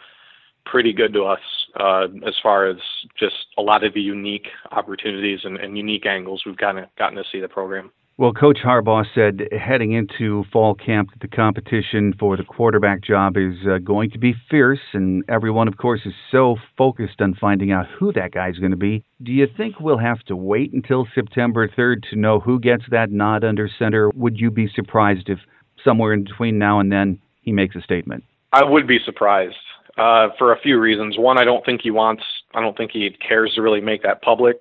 pretty 0.65 0.93
good 0.93 1.13
to 1.13 1.25
us 1.25 1.39
uh, 1.79 2.07
as 2.25 2.33
far 2.41 2.67
as 2.67 2.77
just 3.19 3.35
a 3.57 3.61
lot 3.61 3.83
of 3.83 3.93
the 3.93 4.01
unique 4.01 4.47
opportunities 4.71 5.39
and, 5.43 5.57
and 5.57 5.77
unique 5.77 6.05
angles 6.05 6.43
we've 6.45 6.57
gotten 6.57 6.85
gotten 6.97 7.17
to 7.17 7.23
see 7.31 7.39
the 7.39 7.47
program. 7.47 7.91
Well, 8.17 8.31
Coach 8.31 8.59
Harbaugh 8.65 9.03
said 9.13 9.49
heading 9.51 9.91
into 9.91 10.45
fall 10.53 10.73
camp 10.73 11.09
that 11.11 11.19
the 11.19 11.35
competition 11.35 12.13
for 12.17 12.37
the 12.37 12.45
quarterback 12.45 13.03
job 13.03 13.35
is 13.35 13.55
uh, 13.69 13.79
going 13.79 14.09
to 14.11 14.17
be 14.17 14.33
fierce, 14.49 14.79
and 14.93 15.21
everyone, 15.27 15.67
of 15.67 15.75
course, 15.75 15.99
is 16.05 16.13
so 16.31 16.55
focused 16.77 17.19
on 17.19 17.35
finding 17.35 17.73
out 17.73 17.87
who 17.99 18.13
that 18.13 18.31
guy's 18.31 18.57
going 18.57 18.71
to 18.71 18.77
be. 18.77 19.03
Do 19.21 19.33
you 19.33 19.47
think 19.57 19.81
we'll 19.81 19.97
have 19.97 20.23
to 20.27 20.35
wait 20.37 20.71
until 20.71 21.05
September 21.13 21.67
3rd 21.67 22.09
to 22.11 22.15
know 22.15 22.39
who 22.39 22.57
gets 22.57 22.83
that 22.89 23.11
nod 23.11 23.43
under 23.43 23.69
center? 23.77 24.09
Would 24.15 24.39
you 24.39 24.49
be 24.49 24.69
surprised 24.73 25.27
if 25.27 25.39
somewhere 25.83 26.13
in 26.13 26.23
between 26.23 26.57
now 26.57 26.79
and 26.79 26.89
then 26.89 27.19
he 27.41 27.51
makes 27.51 27.75
a 27.75 27.81
statement? 27.81 28.23
I 28.53 28.63
would 28.63 28.87
be 28.87 28.99
surprised 29.03 29.57
uh, 29.97 30.29
for 30.37 30.53
a 30.53 30.59
few 30.61 30.79
reasons. 30.79 31.17
One, 31.17 31.37
I 31.37 31.43
don't 31.43 31.65
think 31.65 31.81
he 31.81 31.91
wants, 31.91 32.23
I 32.53 32.61
don't 32.61 32.77
think 32.77 32.91
he 32.91 33.09
cares 33.27 33.51
to 33.55 33.61
really 33.61 33.81
make 33.81 34.03
that 34.03 34.21
public 34.21 34.55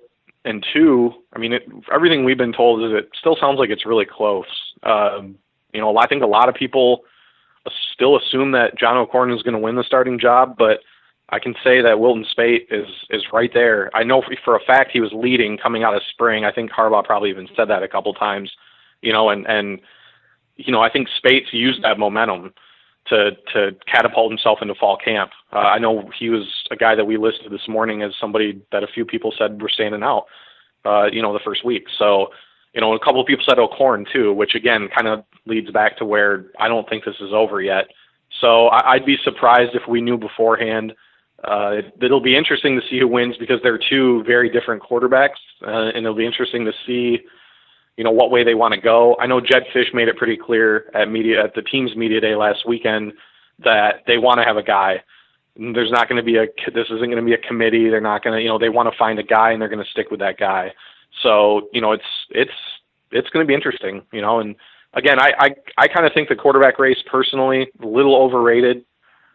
and 0.45 0.65
two, 0.73 1.11
I 1.33 1.39
mean, 1.39 1.53
it, 1.53 1.63
everything 1.93 2.23
we've 2.23 2.37
been 2.37 2.53
told 2.53 2.83
is 2.83 2.97
it 2.97 3.09
still 3.19 3.35
sounds 3.39 3.59
like 3.59 3.69
it's 3.69 3.85
really 3.85 4.05
close. 4.05 4.45
Um, 4.83 5.35
you 5.73 5.81
know, 5.81 5.97
I 5.97 6.07
think 6.07 6.23
a 6.23 6.27
lot 6.27 6.47
of 6.47 6.55
people 6.55 7.01
still 7.93 8.17
assume 8.17 8.51
that 8.51 8.77
John 8.77 8.95
O'Korn 8.95 9.31
is 9.31 9.41
going 9.41 9.55
to 9.55 9.59
win 9.59 9.75
the 9.75 9.83
starting 9.83 10.19
job, 10.19 10.55
but 10.57 10.79
I 11.29 11.39
can 11.39 11.55
say 11.63 11.81
that 11.81 11.99
Wilton 11.99 12.25
Speight 12.31 12.67
is 12.69 12.87
is 13.09 13.23
right 13.33 13.51
there. 13.53 13.89
I 13.95 14.03
know 14.03 14.23
for, 14.43 14.55
a 14.55 14.59
fact 14.59 14.91
he 14.91 14.99
was 14.99 15.11
leading 15.11 15.57
coming 15.57 15.83
out 15.83 15.95
of 15.95 16.03
spring. 16.11 16.45
I 16.45 16.51
think 16.51 16.71
Harbaugh 16.71 17.03
probably 17.03 17.31
even 17.31 17.49
said 17.55 17.67
that 17.69 17.81
a 17.81 17.87
couple 17.87 18.13
times. 18.13 18.51
You 19.01 19.11
know, 19.11 19.29
and 19.29 19.47
and 19.47 19.79
you 20.55 20.71
know, 20.71 20.81
I 20.81 20.91
think 20.91 21.07
Speight's 21.17 21.51
used 21.51 21.83
that 21.83 21.97
momentum 21.97 22.53
to 23.07 23.31
to 23.53 23.71
catapult 23.91 24.31
himself 24.31 24.59
into 24.61 24.75
fall 24.75 24.97
camp. 24.97 25.31
Uh, 25.53 25.59
I 25.59 25.77
know 25.77 26.09
he 26.17 26.29
was 26.29 26.47
a 26.71 26.75
guy 26.75 26.95
that 26.95 27.05
we 27.05 27.17
listed 27.17 27.51
this 27.51 27.67
morning 27.67 28.01
as 28.01 28.13
somebody 28.19 28.61
that 28.71 28.83
a 28.83 28.87
few 28.87 29.05
people 29.05 29.33
said 29.37 29.61
were 29.61 29.69
standing 29.69 30.03
out. 30.03 30.25
Uh, 30.85 31.05
you 31.11 31.19
know, 31.19 31.33
the 31.33 31.39
first 31.43 31.65
week. 31.65 31.87
So, 31.97 32.27
you 32.73 32.79
know, 32.79 32.93
a 32.93 32.99
couple 32.99 33.19
of 33.19 33.25
people 33.25 33.43
said 33.43 33.57
O'Korn 33.57 34.05
too, 34.13 34.31
which 34.33 34.53
again 34.53 34.87
kind 34.95 35.07
of 35.07 35.23
leads 35.47 35.71
back 35.71 35.97
to 35.97 36.05
where 36.05 36.45
I 36.59 36.67
don't 36.67 36.87
think 36.87 37.05
this 37.05 37.15
is 37.19 37.33
over 37.33 37.59
yet. 37.59 37.85
So 38.39 38.67
I, 38.67 38.91
I'd 38.91 39.05
be 39.05 39.17
surprised 39.23 39.71
if 39.73 39.87
we 39.87 39.99
knew 39.99 40.15
beforehand. 40.17 40.93
Uh, 41.43 41.71
it, 41.77 41.93
it'll 42.01 42.21
be 42.21 42.35
interesting 42.37 42.79
to 42.79 42.87
see 42.87 42.99
who 42.99 43.07
wins 43.07 43.35
because 43.37 43.59
they're 43.63 43.79
two 43.89 44.23
very 44.25 44.49
different 44.49 44.83
quarterbacks, 44.83 45.41
uh, 45.65 45.89
and 45.93 45.97
it'll 45.97 46.13
be 46.13 46.25
interesting 46.25 46.65
to 46.65 46.71
see 46.85 47.19
you 47.97 48.03
know 48.03 48.11
what 48.11 48.31
way 48.31 48.43
they 48.43 48.55
want 48.55 48.73
to 48.73 48.81
go. 48.81 49.15
I 49.19 49.27
know 49.27 49.39
Jedd 49.39 49.63
Fisch 49.73 49.93
made 49.93 50.07
it 50.07 50.17
pretty 50.17 50.37
clear 50.37 50.89
at 50.93 51.09
media 51.09 51.43
at 51.43 51.55
the 51.55 51.61
team's 51.61 51.95
media 51.95 52.19
day 52.19 52.35
last 52.35 52.67
weekend 52.67 53.13
that 53.63 54.03
they 54.05 54.17
want 54.17 54.39
to 54.39 54.43
have 54.43 54.57
a 54.57 54.63
guy. 54.63 55.01
There's 55.55 55.91
not 55.91 56.09
going 56.09 56.17
to 56.17 56.23
be 56.23 56.35
a 56.35 56.45
this 56.73 56.87
isn't 56.87 57.09
going 57.09 57.15
to 57.15 57.21
be 57.21 57.33
a 57.33 57.47
committee. 57.47 57.89
They're 57.89 58.01
not 58.01 58.23
going 58.23 58.35
to 58.35 58.41
you 58.41 58.49
know 58.49 58.59
they 58.59 58.69
want 58.69 58.91
to 58.91 58.97
find 58.97 59.19
a 59.19 59.23
guy 59.23 59.51
and 59.51 59.61
they're 59.61 59.69
going 59.69 59.83
to 59.83 59.89
stick 59.89 60.11
with 60.11 60.19
that 60.19 60.37
guy. 60.37 60.73
So 61.23 61.69
you 61.71 61.79
know 61.79 61.93
it's 61.93 62.03
it's 62.31 62.51
it's 63.11 63.29
going 63.29 63.45
to 63.45 63.47
be 63.47 63.53
interesting. 63.53 64.01
You 64.11 64.21
know 64.21 64.39
and 64.39 64.55
again 64.93 65.19
I 65.19 65.31
I, 65.39 65.49
I 65.77 65.87
kind 65.87 66.05
of 66.05 66.13
think 66.13 66.27
the 66.27 66.35
quarterback 66.35 66.79
race 66.79 67.01
personally 67.09 67.71
a 67.81 67.87
little 67.87 68.15
overrated 68.15 68.83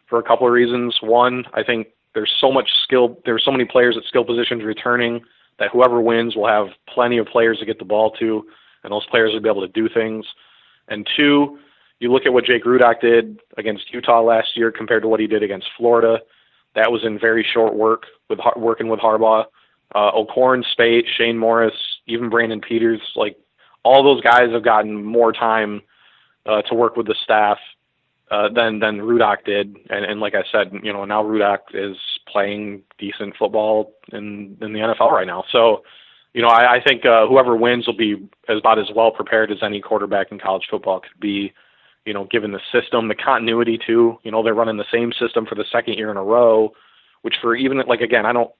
for 0.08 0.18
a 0.18 0.22
couple 0.22 0.46
of 0.46 0.52
reasons. 0.52 0.98
One 1.00 1.44
I 1.54 1.62
think 1.62 1.88
there's 2.12 2.32
so 2.38 2.52
much 2.52 2.68
skill 2.82 3.16
there's 3.24 3.44
so 3.44 3.52
many 3.52 3.64
players 3.64 3.96
at 3.96 4.04
skill 4.04 4.24
positions 4.24 4.62
returning 4.62 5.22
that 5.60 5.70
whoever 5.70 6.00
wins 6.00 6.34
will 6.34 6.48
have 6.48 6.68
plenty 6.88 7.18
of 7.18 7.26
players 7.26 7.58
to 7.58 7.66
get 7.66 7.78
the 7.78 7.84
ball 7.84 8.10
to, 8.12 8.44
and 8.82 8.92
those 8.92 9.06
players 9.06 9.32
will 9.32 9.40
be 9.40 9.48
able 9.48 9.60
to 9.60 9.72
do 9.72 9.88
things. 9.88 10.26
And 10.88 11.08
two, 11.16 11.58
you 12.00 12.10
look 12.10 12.26
at 12.26 12.32
what 12.32 12.46
Jake 12.46 12.64
Rudock 12.64 13.00
did 13.00 13.38
against 13.56 13.92
Utah 13.92 14.22
last 14.22 14.56
year 14.56 14.72
compared 14.72 15.02
to 15.02 15.08
what 15.08 15.20
he 15.20 15.28
did 15.28 15.42
against 15.42 15.68
Florida. 15.76 16.18
That 16.74 16.90
was 16.90 17.04
in 17.04 17.18
very 17.18 17.46
short 17.52 17.74
work 17.74 18.04
with 18.28 18.40
working 18.56 18.88
with 18.88 19.00
Harbaugh. 19.00 19.44
Uh, 19.94 20.10
O'Korn, 20.14 20.64
Speight, 20.72 21.04
Shane 21.16 21.36
Morris, 21.36 21.74
even 22.06 22.30
Brandon 22.30 22.60
Peters, 22.60 23.00
like 23.16 23.36
all 23.82 24.02
those 24.02 24.20
guys 24.22 24.52
have 24.52 24.64
gotten 24.64 25.04
more 25.04 25.32
time 25.32 25.82
uh, 26.46 26.62
to 26.62 26.74
work 26.74 26.96
with 26.96 27.06
the 27.06 27.16
staff 27.22 27.58
uh, 28.30 28.48
than 28.48 28.78
than 28.78 28.98
Rudock 28.98 29.44
did. 29.44 29.76
And, 29.88 30.04
and 30.04 30.20
like 30.20 30.34
I 30.34 30.44
said, 30.50 30.72
you 30.82 30.92
know, 30.92 31.04
now 31.04 31.22
Rudock 31.22 31.74
is 31.74 31.96
playing 32.28 32.82
decent 32.98 33.36
football 33.36 33.92
in 34.12 34.56
in 34.60 34.72
the 34.72 34.80
NFL 34.80 35.10
right 35.10 35.26
now. 35.26 35.44
So, 35.50 35.82
you 36.32 36.42
know, 36.42 36.48
I, 36.48 36.76
I 36.76 36.80
think 36.80 37.04
uh, 37.04 37.26
whoever 37.26 37.56
wins 37.56 37.86
will 37.86 37.96
be 37.96 38.28
as 38.48 38.58
about 38.58 38.78
as 38.78 38.90
well 38.94 39.10
prepared 39.10 39.50
as 39.50 39.58
any 39.62 39.80
quarterback 39.80 40.30
in 40.30 40.38
college 40.38 40.66
football 40.70 41.00
could 41.00 41.20
be. 41.20 41.52
You 42.06 42.14
know, 42.14 42.26
given 42.30 42.52
the 42.52 42.60
system, 42.72 43.08
the 43.08 43.14
continuity 43.14 43.78
too. 43.84 44.18
You 44.22 44.30
know, 44.30 44.42
they're 44.42 44.54
running 44.54 44.78
the 44.78 44.84
same 44.92 45.12
system 45.12 45.44
for 45.44 45.54
the 45.54 45.66
second 45.70 45.94
year 45.94 46.10
in 46.10 46.16
a 46.16 46.24
row, 46.24 46.72
which 47.22 47.34
for 47.42 47.54
even 47.54 47.78
like 47.86 48.00
again, 48.00 48.26
I 48.26 48.32
don't 48.32 48.50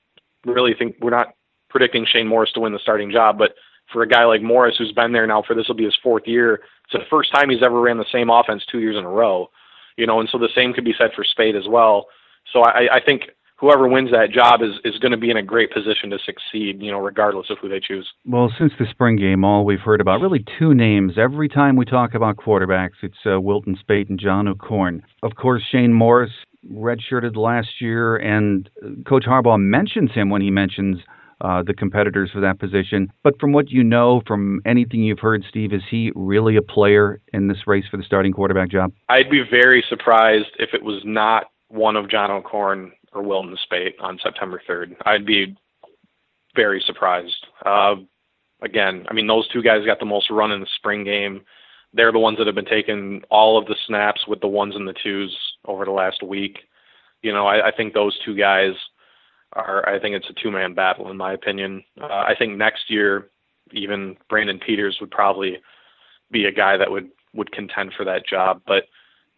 really 0.45 0.75
think 0.75 0.97
we're 1.01 1.11
not 1.11 1.35
predicting 1.71 2.05
Shane 2.05 2.27
Morris 2.27 2.53
to 2.53 2.61
win 2.61 2.73
the 2.73 2.79
starting 2.81 3.11
job, 3.11 3.39
but 3.39 3.55
for 3.93 4.03
a 4.03 4.09
guy 4.09 4.25
like 4.25 4.43
Morris 4.43 4.77
who's 4.77 4.93
been 4.93 5.13
there 5.13 5.27
now 5.27 5.43
for 5.43 5.55
this 5.55 5.69
will 5.69 5.75
be 5.75 5.85
his 5.85 5.97
fourth 6.03 6.25
year, 6.27 6.61
it's 6.85 6.93
the 6.93 7.09
first 7.09 7.33
time 7.33 7.51
he's 7.51 7.63
ever 7.63 7.81
ran 7.81 7.99
the 7.99 8.05
same 8.13 8.31
offense 8.31 8.63
two 8.71 8.81
years 8.81 8.97
in 8.97 9.05
a 9.05 9.09
row. 9.09 9.49
You 9.96 10.07
know, 10.07 10.20
and 10.20 10.29
so 10.31 10.38
the 10.38 10.48
same 10.55 10.72
could 10.72 10.85
be 10.85 10.94
said 10.96 11.11
for 11.14 11.24
Speight 11.24 11.57
as 11.57 11.68
well. 11.68 12.07
So 12.53 12.61
I, 12.62 12.96
I 12.96 13.00
think 13.05 13.31
whoever 13.61 13.87
wins 13.87 14.11
that 14.11 14.31
job 14.31 14.62
is 14.62 14.74
is 14.85 14.98
going 14.98 15.12
to 15.12 15.18
be 15.18 15.31
in 15.31 15.37
a 15.37 15.42
great 15.42 15.70
position 15.70 16.11
to 16.11 16.18
succeed, 16.24 16.83
you 16.83 16.90
know, 16.90 16.98
regardless 16.98 17.50
of 17.50 17.59
who 17.59 17.68
they 17.68 17.81
choose. 17.81 18.09
Well, 18.24 18.53
since 18.59 18.72
the 18.79 18.87
spring 18.90 19.16
game, 19.16 19.44
all 19.44 19.64
we've 19.64 19.81
heard 19.81 20.00
about 20.00 20.20
really 20.20 20.44
two 20.59 20.74
names 20.74 21.14
every 21.18 21.48
time 21.48 21.76
we 21.76 21.85
talk 21.85 22.14
about 22.14 22.37
quarterbacks. 22.37 23.03
It's 23.03 23.14
uh, 23.26 23.40
Wilton 23.40 23.76
Speight 23.79 24.09
and 24.09 24.18
John 24.18 24.48
O'Korn. 24.48 25.03
Of 25.22 25.37
course, 25.37 25.62
Shane 25.70 25.92
Morris 25.92 26.33
redshirted 26.70 27.37
last 27.37 27.81
year, 27.81 28.16
and 28.16 28.68
Coach 29.07 29.24
Harbaugh 29.24 29.61
mentions 29.61 30.12
him 30.12 30.31
when 30.31 30.42
he 30.42 30.50
mentions. 30.50 30.98
Uh, 31.42 31.62
the 31.62 31.72
competitors 31.72 32.31
for 32.31 32.40
that 32.40 32.59
position. 32.59 33.11
But 33.24 33.40
from 33.40 33.53
what 33.53 33.70
you 33.70 33.83
know, 33.83 34.20
from 34.26 34.61
anything 34.66 35.03
you've 35.03 35.20
heard, 35.20 35.42
Steve, 35.48 35.72
is 35.72 35.81
he 35.90 36.12
really 36.14 36.57
a 36.57 36.62
player 36.62 37.22
in 37.33 37.48
this 37.48 37.66
race 37.66 37.87
for 37.90 37.96
the 37.96 38.03
starting 38.03 38.33
quarterback 38.33 38.68
job? 38.68 38.92
I'd 39.09 39.31
be 39.31 39.42
very 39.50 39.83
surprised 39.88 40.50
if 40.59 40.74
it 40.74 40.83
was 40.83 41.00
not 41.03 41.46
one 41.68 41.96
of 41.96 42.11
John 42.11 42.31
O'Korn 42.31 42.92
or 43.12 43.22
Wilton 43.22 43.57
Speight 43.62 43.94
on 44.00 44.18
September 44.22 44.61
3rd. 44.68 44.96
I'd 45.07 45.24
be 45.24 45.57
very 46.55 46.83
surprised. 46.87 47.46
Uh, 47.64 47.96
again, 48.62 49.07
I 49.09 49.14
mean, 49.14 49.26
those 49.26 49.48
two 49.48 49.62
guys 49.62 49.87
got 49.87 49.98
the 49.98 50.05
most 50.05 50.31
run 50.31 50.53
in 50.53 50.61
the 50.61 50.66
spring 50.76 51.05
game. 51.05 51.42
They're 51.92 52.12
the 52.12 52.18
ones 52.18 52.38
that 52.38 52.46
have 52.46 52.55
been 52.55 52.64
taking 52.66 53.22
all 53.31 53.59
of 53.59 53.66
the 53.66 53.76
snaps 53.87 54.26
with 54.29 54.40
the 54.40 54.46
ones 54.46 54.76
and 54.76 54.87
the 54.87 54.94
twos 55.03 55.37
over 55.64 55.85
the 55.85 55.90
last 55.90 56.22
week. 56.22 56.59
You 57.22 57.33
know, 57.33 57.46
I, 57.46 57.68
I 57.68 57.70
think 57.74 57.94
those 57.94 58.18
two 58.24 58.37
guys 58.37 58.72
are. 59.55 59.89
I 59.89 59.99
think 59.99 60.15
it's 60.15 60.31
a 60.31 60.43
two-man 60.43 60.75
battle, 60.75 61.11
in 61.11 61.17
my 61.17 61.33
opinion. 61.33 61.83
Uh, 62.01 62.07
I 62.07 62.35
think 62.39 62.57
next 62.57 62.91
year, 62.91 63.29
even 63.73 64.17
Brandon 64.29 64.59
Peters 64.59 64.99
would 65.01 65.11
probably 65.11 65.59
be 66.31 66.45
a 66.47 66.53
guy 66.53 66.77
that 66.77 66.91
would 66.91 67.11
would 67.35 67.53
contend 67.53 67.93
for 67.97 68.05
that 68.05 68.27
job. 68.27 68.63
But 68.67 68.85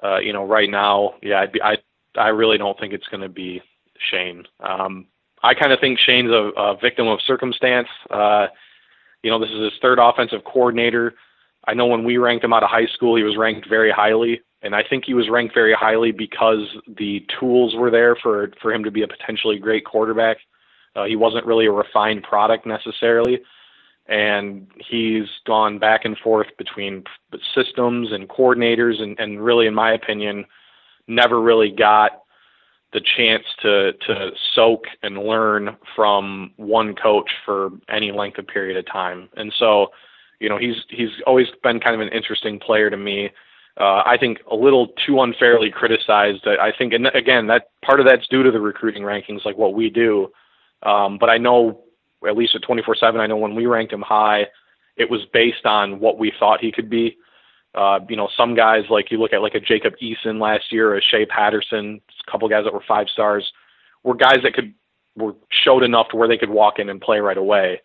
uh, 0.03 0.19
you 0.19 0.33
know, 0.33 0.45
right 0.45 0.71
now, 0.71 1.15
yeah, 1.23 1.41
I'd 1.41 1.53
be, 1.53 1.63
I 1.63 1.77
I 2.17 2.29
really 2.29 2.59
don't 2.59 2.79
think 2.79 2.93
it's 2.93 3.09
going 3.09 3.23
to 3.23 3.29
be 3.29 3.63
Shane. 4.11 4.45
Um, 4.61 5.07
I 5.43 5.55
kind 5.55 5.73
of 5.73 5.81
think 5.81 5.99
Shane's 5.99 6.31
a, 6.31 6.51
a 6.57 6.77
victim 6.77 7.09
of 7.09 7.21
circumstance. 7.27 7.89
Uh, 8.11 8.47
you 9.23 9.31
know, 9.31 9.39
this 9.39 9.51
is 9.51 9.61
his 9.61 9.73
third 9.81 9.99
offensive 9.99 10.45
coordinator. 10.45 11.15
I 11.67 11.75
know 11.75 11.87
when 11.87 12.05
we 12.05 12.17
ranked 12.17 12.45
him 12.45 12.53
out 12.53 12.63
of 12.63 12.71
high 12.71 12.87
school, 12.87 13.17
he 13.17 13.23
was 13.23 13.37
ranked 13.37 13.69
very 13.69 13.91
highly, 13.91 14.41
and 14.63 14.75
I 14.75 14.83
think 14.89 15.05
he 15.05 15.15
was 15.15 15.29
ranked 15.29 15.55
very 15.55 15.75
highly 15.75 16.13
because 16.13 16.67
the 16.87 17.27
tools 17.39 17.75
were 17.75 17.91
there 17.91 18.17
for 18.17 18.51
for 18.61 18.73
him 18.73 18.85
to 18.85 18.91
be 18.91 19.03
a 19.03 19.09
potentially 19.09 19.59
great 19.59 19.85
quarterback. 19.85 20.39
Uh, 20.95 21.05
he 21.05 21.17
wasn't 21.17 21.47
really 21.47 21.67
a 21.67 21.73
refined 21.73 22.23
product 22.23 22.67
necessarily, 22.67 23.41
and 24.07 24.67
he's 24.89 25.27
gone 25.47 25.79
back 25.79 26.05
and 26.05 26.17
forth 26.19 26.49
between 26.59 27.03
systems 27.55 28.13
and 28.13 28.29
coordinators, 28.29 29.01
and, 29.01 29.19
and 29.19 29.43
really, 29.43 29.67
in 29.67 29.75
my 29.75 29.93
opinion, 29.93 30.45
never 31.09 31.41
really 31.41 31.71
got 31.71 32.23
the 32.93 33.01
chance 33.17 33.45
to 33.63 33.93
to 34.07 34.31
soak 34.55 34.85
and 35.03 35.19
learn 35.19 35.77
from 35.97 36.53
one 36.57 36.95
coach 36.95 37.31
for 37.45 37.71
any 37.89 38.13
length 38.13 38.39
of 38.39 38.47
period 38.47 38.77
of 38.77 38.87
time. 38.87 39.29
And 39.37 39.53
so, 39.59 39.89
you 40.41 40.49
know, 40.49 40.59
he's 40.59 40.77
he's 40.89 41.11
always 41.27 41.47
been 41.63 41.81
kind 41.81 41.95
of 41.95 42.01
an 42.01 42.13
interesting 42.13 42.61
player 42.61 42.91
to 42.91 42.97
me. 42.97 43.31
Uh, 43.81 44.03
I 44.05 44.17
think 44.19 44.39
a 44.51 44.55
little 44.55 44.89
too 45.07 45.23
unfairly 45.23 45.71
criticized. 45.71 46.47
I 46.47 46.73
think, 46.77 46.93
and 46.93 47.07
again, 47.09 47.47
that 47.47 47.71
part 47.83 48.01
of 48.01 48.07
that's 48.07 48.27
due 48.29 48.43
to 48.43 48.51
the 48.51 48.61
recruiting 48.61 49.03
rankings, 49.03 49.45
like 49.45 49.57
what 49.57 49.75
we 49.75 49.89
do. 49.89 50.31
Um, 50.83 51.17
but 51.19 51.31
I 51.31 51.39
know, 51.39 51.85
at 52.27 52.37
least 52.37 52.55
at 52.55 52.63
24/7, 52.63 53.19
I 53.19 53.27
know 53.27 53.37
when 53.37 53.55
we 53.55 53.67
ranked 53.67 53.93
him 53.93 54.03
high, 54.03 54.47
it 54.97 55.11
was 55.11 55.23
based 55.33 55.65
on 55.65 56.01
what 56.01 56.19
we 56.19 56.33
thought 56.39 56.61
he 56.61 56.71
could 56.71 56.91
be. 56.91 57.17
Uh, 57.75 58.01
you 58.09 58.17
know, 58.17 58.29
some 58.37 58.55
guys 58.55 58.85
like 58.91 59.11
you 59.11 59.19
look 59.19 59.33
at 59.33 59.41
like 59.41 59.55
a 59.55 59.61
Jacob 59.61 59.95
Eason 60.03 60.39
last 60.39 60.71
year, 60.71 60.95
a 60.97 61.01
Shea 61.01 61.25
Patterson, 61.25 62.01
a 62.27 62.31
couple 62.31 62.47
guys 62.49 62.65
that 62.65 62.75
were 62.75 62.85
five 62.87 63.09
stars, 63.09 63.51
were 64.03 64.15
guys 64.15 64.39
that 64.43 64.53
could 64.53 64.75
were 65.17 65.35
showed 65.65 65.83
enough 65.83 66.09
to 66.09 66.17
where 66.17 66.29
they 66.29 66.37
could 66.37 66.51
walk 66.51 66.79
in 66.79 66.91
and 66.91 67.01
play 67.01 67.21
right 67.21 67.39
away. 67.39 67.81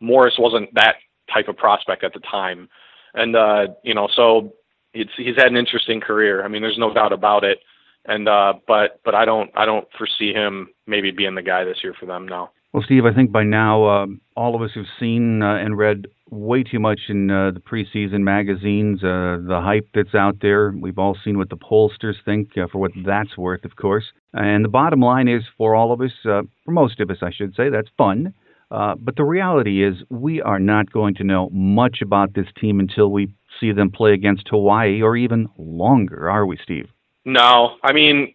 Morris 0.00 0.34
wasn't 0.38 0.72
that 0.74 0.96
type 1.32 1.48
of 1.48 1.56
prospect 1.56 2.04
at 2.04 2.12
the 2.12 2.20
time, 2.20 2.68
and 3.14 3.34
uh, 3.34 3.68
you 3.82 3.94
know, 3.94 4.08
so 4.14 4.52
it's 4.92 5.10
he's 5.16 5.36
had 5.36 5.46
an 5.46 5.56
interesting 5.56 6.00
career. 6.00 6.44
I 6.44 6.48
mean, 6.48 6.62
there's 6.62 6.78
no 6.78 6.92
doubt 6.92 7.12
about 7.12 7.44
it. 7.44 7.58
And 8.06 8.28
uh, 8.28 8.54
but 8.66 9.00
but 9.04 9.14
I 9.14 9.24
don't 9.24 9.50
I 9.54 9.66
don't 9.66 9.86
foresee 9.96 10.32
him 10.32 10.68
maybe 10.86 11.10
being 11.10 11.34
the 11.34 11.42
guy 11.42 11.64
this 11.64 11.78
year 11.82 11.94
for 11.98 12.06
them. 12.06 12.26
No. 12.26 12.50
Well, 12.72 12.84
Steve, 12.84 13.04
I 13.04 13.12
think 13.12 13.32
by 13.32 13.42
now 13.42 13.84
uh, 13.84 14.06
all 14.36 14.54
of 14.54 14.62
us 14.62 14.70
have 14.76 14.84
seen 15.00 15.42
uh, 15.42 15.56
and 15.56 15.76
read 15.76 16.06
way 16.30 16.62
too 16.62 16.78
much 16.78 17.00
in 17.08 17.28
uh, 17.28 17.50
the 17.50 17.58
preseason 17.58 18.20
magazines, 18.20 19.02
uh, 19.02 19.42
the 19.44 19.60
hype 19.60 19.88
that's 19.92 20.14
out 20.14 20.36
there. 20.40 20.72
We've 20.80 20.98
all 20.98 21.16
seen 21.24 21.36
what 21.36 21.50
the 21.50 21.56
pollsters 21.56 22.14
think, 22.24 22.56
uh, 22.56 22.68
for 22.70 22.78
what 22.78 22.92
that's 23.04 23.36
worth, 23.36 23.64
of 23.64 23.74
course. 23.74 24.04
And 24.34 24.64
the 24.64 24.68
bottom 24.68 25.00
line 25.00 25.26
is 25.26 25.42
for 25.58 25.74
all 25.74 25.92
of 25.92 26.00
us, 26.00 26.12
uh, 26.24 26.42
for 26.64 26.70
most 26.70 27.00
of 27.00 27.10
us, 27.10 27.16
I 27.22 27.32
should 27.32 27.56
say, 27.56 27.70
that's 27.70 27.88
fun. 27.98 28.34
but 28.70 29.16
the 29.16 29.24
reality 29.24 29.84
is, 29.84 29.96
we 30.08 30.40
are 30.40 30.60
not 30.60 30.92
going 30.92 31.16
to 31.16 31.24
know 31.24 31.50
much 31.50 31.98
about 32.00 32.34
this 32.34 32.46
team 32.60 32.78
until 32.78 33.10
we 33.10 33.34
see 33.60 33.72
them 33.72 33.90
play 33.90 34.12
against 34.12 34.48
Hawaii 34.48 35.02
or 35.02 35.16
even 35.16 35.48
longer, 35.58 36.30
are 36.30 36.46
we, 36.46 36.58
Steve? 36.62 36.88
No. 37.24 37.76
I 37.82 37.92
mean, 37.92 38.34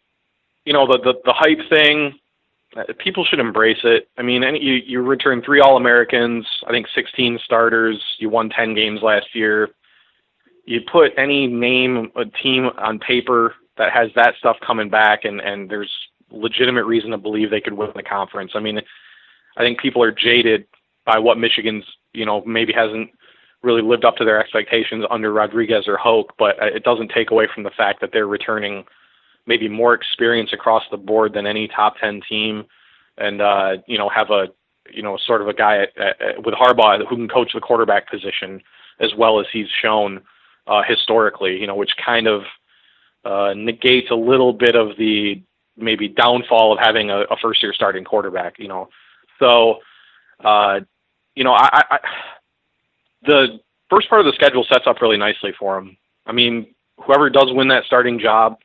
you 0.65 0.73
know, 0.73 0.87
the, 0.87 0.99
the, 0.99 1.13
the 1.25 1.33
hype 1.33 1.67
thing, 1.69 2.17
uh, 2.77 2.83
people 2.99 3.25
should 3.25 3.39
embrace 3.39 3.79
it. 3.83 4.09
I 4.17 4.21
mean, 4.21 4.43
any, 4.43 4.61
you 4.61 4.73
you 4.73 5.01
return 5.01 5.41
three 5.41 5.61
All 5.61 5.77
Americans, 5.77 6.45
I 6.67 6.71
think 6.71 6.87
16 6.93 7.39
starters. 7.43 8.01
You 8.19 8.29
won 8.29 8.49
10 8.49 8.75
games 8.75 9.01
last 9.01 9.27
year. 9.33 9.69
You 10.65 10.81
put 10.91 11.13
any 11.17 11.47
name, 11.47 12.11
a 12.15 12.25
team 12.25 12.69
on 12.77 12.99
paper 12.99 13.55
that 13.77 13.91
has 13.93 14.09
that 14.15 14.35
stuff 14.39 14.57
coming 14.65 14.89
back, 14.89 15.25
and 15.25 15.39
and 15.39 15.69
there's 15.69 15.91
legitimate 16.31 16.85
reason 16.85 17.11
to 17.11 17.17
believe 17.17 17.49
they 17.49 17.61
could 17.61 17.73
win 17.73 17.91
the 17.95 18.03
conference. 18.03 18.51
I 18.55 18.59
mean, 18.59 18.81
I 19.57 19.61
think 19.61 19.79
people 19.79 20.03
are 20.03 20.11
jaded 20.11 20.65
by 21.05 21.19
what 21.19 21.37
Michigan's, 21.37 21.85
you 22.13 22.25
know, 22.25 22.43
maybe 22.45 22.73
hasn't 22.73 23.11
really 23.65 23.81
lived 23.81 24.05
up 24.05 24.15
to 24.17 24.25
their 24.25 24.39
expectations 24.39 25.03
under 25.09 25.33
Rodriguez 25.33 25.87
or 25.87 25.97
Hoke, 25.97 26.33
but 26.37 26.61
uh, 26.61 26.67
it 26.67 26.83
doesn't 26.83 27.11
take 27.13 27.31
away 27.31 27.47
from 27.53 27.63
the 27.63 27.71
fact 27.71 27.99
that 28.01 28.11
they're 28.13 28.27
returning 28.27 28.85
maybe 29.47 29.67
more 29.67 29.93
experience 29.93 30.53
across 30.53 30.83
the 30.91 30.97
board 30.97 31.33
than 31.33 31.45
any 31.45 31.67
top 31.67 31.95
10 31.99 32.21
team 32.29 32.65
and 33.17 33.41
uh, 33.41 33.77
you 33.87 33.97
know 33.97 34.09
have 34.09 34.29
a 34.29 34.47
you 34.91 35.01
know 35.01 35.17
sort 35.25 35.41
of 35.41 35.47
a 35.47 35.53
guy 35.53 35.83
at, 35.83 36.21
at, 36.21 36.45
with 36.45 36.53
Harbaugh 36.53 36.99
who 37.07 37.15
can 37.15 37.27
coach 37.27 37.51
the 37.53 37.61
quarterback 37.61 38.09
position 38.09 38.61
as 38.99 39.11
well 39.17 39.39
as 39.39 39.45
he's 39.51 39.67
shown 39.81 40.21
uh, 40.67 40.81
historically 40.87 41.59
you 41.59 41.67
know 41.67 41.75
which 41.75 41.91
kind 42.03 42.27
of 42.27 42.41
uh, 43.23 43.53
negates 43.55 44.11
a 44.11 44.15
little 44.15 44.53
bit 44.53 44.75
of 44.75 44.97
the 44.97 45.41
maybe 45.77 46.07
downfall 46.07 46.73
of 46.73 46.79
having 46.79 47.09
a, 47.09 47.21
a 47.21 47.37
first 47.41 47.61
year 47.61 47.73
starting 47.73 48.03
quarterback 48.03 48.59
you 48.59 48.67
know. 48.67 48.89
So 49.39 49.79
uh, 50.43 50.81
you 51.35 51.43
know 51.43 51.53
I, 51.53 51.83
I 51.91 51.99
the 53.25 53.59
first 53.89 54.09
part 54.09 54.21
of 54.21 54.25
the 54.25 54.33
schedule 54.33 54.65
sets 54.71 54.85
up 54.87 55.01
really 55.01 55.17
nicely 55.17 55.53
for 55.57 55.77
him 55.77 55.97
I 56.25 56.31
mean 56.31 56.73
whoever 56.97 57.29
does 57.29 57.51
win 57.51 57.67
that 57.69 57.85
starting 57.85 58.19
job 58.19 58.57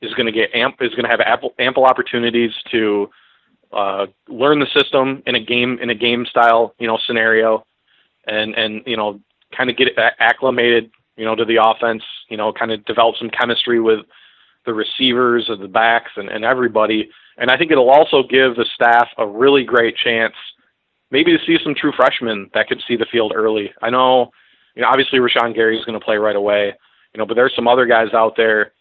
is 0.00 0.12
going 0.14 0.26
to 0.26 0.32
get 0.32 0.54
amp 0.54 0.76
is 0.80 0.90
going 0.90 1.04
to 1.04 1.08
have 1.08 1.20
ample, 1.20 1.54
ample 1.58 1.84
opportunities 1.84 2.50
to 2.70 3.08
uh, 3.72 4.06
learn 4.28 4.60
the 4.60 4.66
system 4.74 5.22
in 5.26 5.34
a 5.34 5.40
game 5.40 5.78
in 5.80 5.90
a 5.90 5.94
game 5.94 6.26
style 6.26 6.74
you 6.78 6.86
know 6.86 6.98
scenario, 7.06 7.64
and 8.26 8.54
and 8.54 8.82
you 8.86 8.96
know 8.96 9.20
kind 9.56 9.70
of 9.70 9.76
get 9.76 9.88
acclimated 10.18 10.90
you 11.16 11.24
know 11.24 11.34
to 11.34 11.44
the 11.44 11.58
offense. 11.62 12.02
You 12.28 12.36
know, 12.36 12.52
kind 12.52 12.70
of 12.70 12.84
develop 12.84 13.16
some 13.16 13.30
chemistry 13.30 13.80
with 13.80 14.00
the 14.66 14.74
receivers 14.74 15.46
and 15.48 15.60
the 15.60 15.68
backs 15.68 16.12
and, 16.16 16.28
and 16.28 16.44
everybody. 16.44 17.10
And 17.38 17.50
I 17.50 17.56
think 17.56 17.72
it'll 17.72 17.90
also 17.90 18.22
give 18.22 18.54
the 18.54 18.66
staff 18.74 19.08
a 19.18 19.26
really 19.26 19.64
great 19.64 19.96
chance, 19.96 20.34
maybe 21.12 21.30
to 21.36 21.44
see 21.46 21.56
some 21.62 21.76
true 21.76 21.92
freshmen 21.94 22.50
that 22.54 22.66
could 22.66 22.82
see 22.88 22.96
the 22.96 23.06
field 23.12 23.32
early. 23.34 23.72
I 23.80 23.90
know, 23.90 24.32
you 24.74 24.82
know, 24.82 24.88
obviously 24.88 25.20
Rashan 25.20 25.54
Gary 25.54 25.78
is 25.78 25.84
going 25.84 25.98
to 25.98 26.04
play 26.04 26.16
right 26.16 26.34
away, 26.34 26.72
you 27.14 27.18
know, 27.18 27.26
but 27.26 27.34
there's 27.34 27.54
some 27.54 27.68
other 27.68 27.86
guys 27.86 28.12
out 28.12 28.34
there 28.36 28.72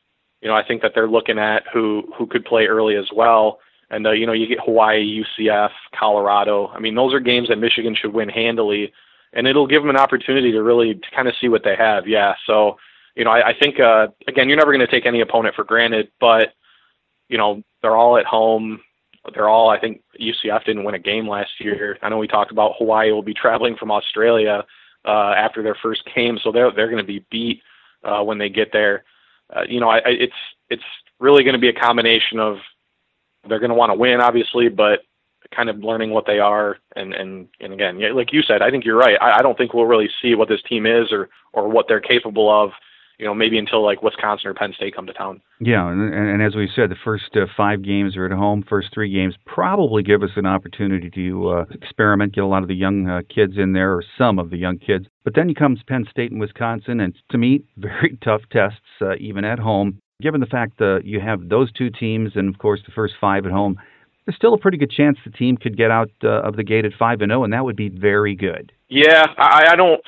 you 0.42 0.48
know, 0.48 0.56
I 0.56 0.66
think 0.68 0.82
that 0.82 0.92
they're 0.94 1.08
looking 1.08 1.40
at 1.40 1.64
who 1.72 2.12
who 2.18 2.26
could 2.26 2.46
play 2.46 2.66
early 2.66 2.96
as 2.96 3.08
well. 3.16 3.60
And 3.90 4.06
uh, 4.08 4.12
you 4.12 4.26
know, 4.26 4.34
you 4.34 4.48
get 4.48 4.60
Hawaii, 4.64 5.24
UCF, 5.40 5.70
Colorado. 5.98 6.68
I 6.70 6.80
mean, 6.80 6.96
those 6.96 7.14
are 7.14 7.20
games 7.20 7.50
that 7.50 7.58
Michigan 7.58 7.96
should 7.96 8.14
win 8.14 8.30
handily, 8.30 8.92
and 9.34 9.48
it'll 9.48 9.68
give 9.68 9.84
them 9.84 9.90
an 9.90 9.98
opportunity 9.98 10.52
to 10.52 10.64
really 10.64 10.96
to 10.96 11.12
kind 11.16 11.28
of 11.28 11.36
see 11.40 11.48
what 11.48 11.64
they 11.64 11.76
have. 11.76 12.08
Yeah. 12.08 12.34
So, 12.48 12.78
you 13.16 13.24
know, 13.24 13.32
I, 13.32 13.50
I 13.50 13.54
think 13.58 13.80
uh, 13.80 14.08
again, 14.28 14.48
you're 14.48 14.58
never 14.58 14.72
going 14.72 14.86
to 14.86 14.92
take 14.92 15.06
any 15.06 15.22
opponent 15.22 15.56
for 15.56 15.64
granted, 15.64 16.12
but 16.20 16.54
you 17.30 17.38
know, 17.38 17.62
they're 17.82 17.96
all 17.96 18.18
at 18.18 18.26
home. 18.26 18.82
They're 19.34 19.50
all. 19.50 19.70
I 19.70 19.80
think 19.80 20.02
UCF 20.20 20.66
didn't 20.66 20.84
win 20.84 20.96
a 20.96 21.00
game 21.00 21.28
last 21.28 21.52
year. 21.60 21.98
I 22.02 22.10
know 22.10 22.18
we 22.18 22.28
talked 22.28 22.52
about 22.52 22.74
Hawaii 22.78 23.12
will 23.12 23.22
be 23.22 23.34
traveling 23.34 23.76
from 23.78 23.92
Australia 23.92 24.66
uh, 25.06 25.34
after 25.38 25.62
their 25.62 25.78
first 25.82 26.04
game, 26.16 26.40
so 26.44 26.52
they're 26.52 26.72
they're 26.72 26.90
going 26.90 26.98
to 26.98 27.04
be 27.04 27.26
beat 27.30 27.62
uh, 28.04 28.24
when 28.24 28.38
they 28.38 28.50
get 28.50 28.72
there 28.72 29.04
uh, 29.56 29.64
you 29.68 29.80
know, 29.80 29.90
I, 29.90 29.98
I, 29.98 30.10
it's 30.10 30.34
it's 30.70 30.84
really 31.20 31.44
going 31.44 31.54
to 31.54 31.60
be 31.60 31.70
a 31.70 31.74
combination 31.74 32.40
of 32.40 32.58
they're 33.48 33.60
going 33.60 33.70
to 33.70 33.76
want 33.76 33.92
to 33.92 33.98
win, 33.98 34.22
obviously, 34.22 34.70
but 34.70 35.02
kind 35.54 35.70
of 35.70 35.80
learning 35.80 36.12
what 36.12 36.26
they 36.26 36.40
are 36.40 36.78
and 36.96 37.14
and 37.14 37.48
and 37.60 37.74
again, 37.74 38.00
like 38.16 38.32
you 38.32 38.42
said, 38.42 38.62
I 38.62 38.72
think 38.72 38.86
you're 38.86 38.98
right. 38.98 39.18
I, 39.22 39.40
I 39.40 39.42
don't 39.42 39.58
think 39.58 39.74
we'll 39.74 39.86
really 39.86 40.10
see 40.22 40.36
what 40.36 40.48
this 40.48 40.62
team 40.64 40.86
is 40.86 41.12
or 41.12 41.30
or 41.54 41.68
what 41.68 41.88
they're 41.88 42.00
capable 42.00 42.50
of, 42.50 42.72
you 43.22 43.28
know, 43.28 43.36
maybe 43.36 43.60
until 43.60 43.86
like 43.86 44.02
Wisconsin 44.02 44.50
or 44.50 44.56
Penn 44.56 44.74
State 44.76 44.96
come 44.96 45.06
to 45.06 45.14
town. 45.14 45.42
Yeah, 45.60 45.88
and, 45.88 46.12
and 46.12 46.42
as 46.42 46.56
we 46.56 46.68
said, 46.76 46.90
the 46.90 46.96
first 47.06 47.30
uh, 47.36 47.46
five 47.56 47.84
games 47.84 48.18
are 48.18 48.26
at 48.26 48.32
home. 48.32 48.66
First 48.68 48.88
three 48.92 49.14
games 49.14 49.36
probably 49.46 50.02
give 50.02 50.24
us 50.24 50.32
an 50.38 50.48
opportunity 50.48 51.12
to 51.12 51.50
uh, 51.50 51.66
experiment, 51.70 52.34
get 52.34 52.44
a 52.44 52.48
lot 52.48 52.64
of 52.64 52.68
the 52.68 52.74
young 52.74 53.08
uh, 53.08 53.22
kids 53.34 53.54
in 53.58 53.74
there, 53.74 53.94
or 53.94 54.04
some 54.18 54.40
of 54.40 54.50
the 54.50 54.58
young 54.58 54.80
kids. 54.80 55.06
But 55.24 55.36
then 55.36 55.54
comes 55.54 55.82
Penn 55.88 56.08
State 56.10 56.32
and 56.32 56.42
Wisconsin, 56.42 57.00
and 57.00 57.14
to 57.30 57.38
me, 57.38 57.64
very 57.78 58.18
tough 58.24 58.42
tests, 58.52 58.80
uh, 59.00 59.16
even 59.20 59.46
at 59.46 59.60
home. 59.60 60.00
Given 60.20 60.42
the 60.42 60.48
fact 60.48 60.80
that 60.80 61.02
you 61.06 61.20
have 61.20 61.48
those 61.48 61.72
two 61.72 61.92
teams, 61.92 62.32
and 62.34 62.50
of 62.50 62.58
course 62.58 62.80
the 62.88 62.92
first 62.92 63.14
five 63.22 63.46
at 63.46 63.52
home, 63.52 63.78
there's 64.26 64.36
still 64.36 64.56
a 64.56 64.58
pretty 64.58 64.78
good 64.78 64.92
chance 64.92 65.20
the 65.24 65.32
team 65.32 65.58
could 65.58 65.78
get 65.78 65.92
out 65.92 66.10
uh, 66.24 66.42
of 66.42 66.56
the 66.56 66.64
gate 66.64 66.86
at 66.86 66.94
five 66.98 67.22
and 67.22 67.30
zero, 67.30 67.42
oh, 67.42 67.44
and 67.44 67.54
that 67.54 67.66
would 67.66 67.76
be 67.76 67.90
very 67.90 68.36
good. 68.36 68.72
Yeah, 68.90 69.26
I, 69.38 69.68
I 69.74 69.76
don't. 69.76 70.02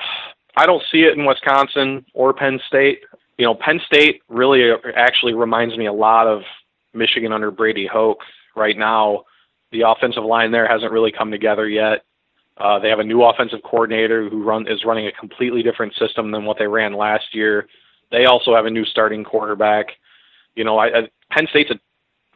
I 0.56 0.66
don't 0.66 0.82
see 0.90 1.02
it 1.02 1.18
in 1.18 1.24
Wisconsin 1.24 2.04
or 2.14 2.32
Penn 2.32 2.60
State. 2.66 3.00
You 3.38 3.46
know, 3.46 3.54
Penn 3.54 3.80
State 3.86 4.22
really 4.28 4.70
uh, 4.70 4.76
actually 4.94 5.34
reminds 5.34 5.76
me 5.76 5.86
a 5.86 5.92
lot 5.92 6.26
of 6.26 6.42
Michigan 6.92 7.32
under 7.32 7.50
Brady 7.50 7.86
Hoke 7.86 8.20
right 8.54 8.76
now. 8.76 9.24
The 9.72 9.82
offensive 9.82 10.24
line 10.24 10.52
there 10.52 10.68
hasn't 10.68 10.92
really 10.92 11.10
come 11.10 11.30
together 11.30 11.68
yet. 11.68 12.04
Uh, 12.56 12.78
they 12.78 12.88
have 12.88 13.00
a 13.00 13.04
new 13.04 13.22
offensive 13.24 13.60
coordinator 13.64 14.28
who 14.28 14.44
run 14.44 14.68
is 14.68 14.84
running 14.84 15.08
a 15.08 15.12
completely 15.12 15.62
different 15.62 15.92
system 15.96 16.30
than 16.30 16.44
what 16.44 16.56
they 16.58 16.68
ran 16.68 16.92
last 16.92 17.34
year. 17.34 17.66
They 18.12 18.26
also 18.26 18.54
have 18.54 18.66
a 18.66 18.70
new 18.70 18.84
starting 18.84 19.24
quarterback. 19.24 19.86
You 20.54 20.62
know, 20.62 20.78
I, 20.78 20.86
I, 20.86 21.08
Penn 21.32 21.48
State's 21.50 21.72
a 21.72 21.80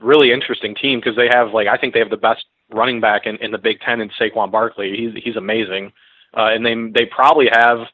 really 0.01 0.33
interesting 0.33 0.75
team 0.75 0.99
because 0.99 1.15
they 1.17 1.29
have 1.33 1.53
like 1.53 1.69
I 1.69 1.77
think 1.77 1.95
they 1.95 2.01
have 2.01 2.11
the 2.11 2.17
best 2.17 2.45
running 2.71 3.01
back 3.01 3.27
in, 3.27 3.37
in 3.37 3.53
the 3.53 3.59
Big 3.59 3.79
Ten 3.81 4.01
in 4.01 4.11
Saquon 4.21 4.51
Barkley. 4.51 4.97
He's 4.97 5.23
he's 5.23 5.37
amazing, 5.37 5.93
uh, 6.37 6.51
and 6.53 6.67
they 6.67 6.75
they 7.01 7.07
probably 7.07 7.47
have 7.53 7.87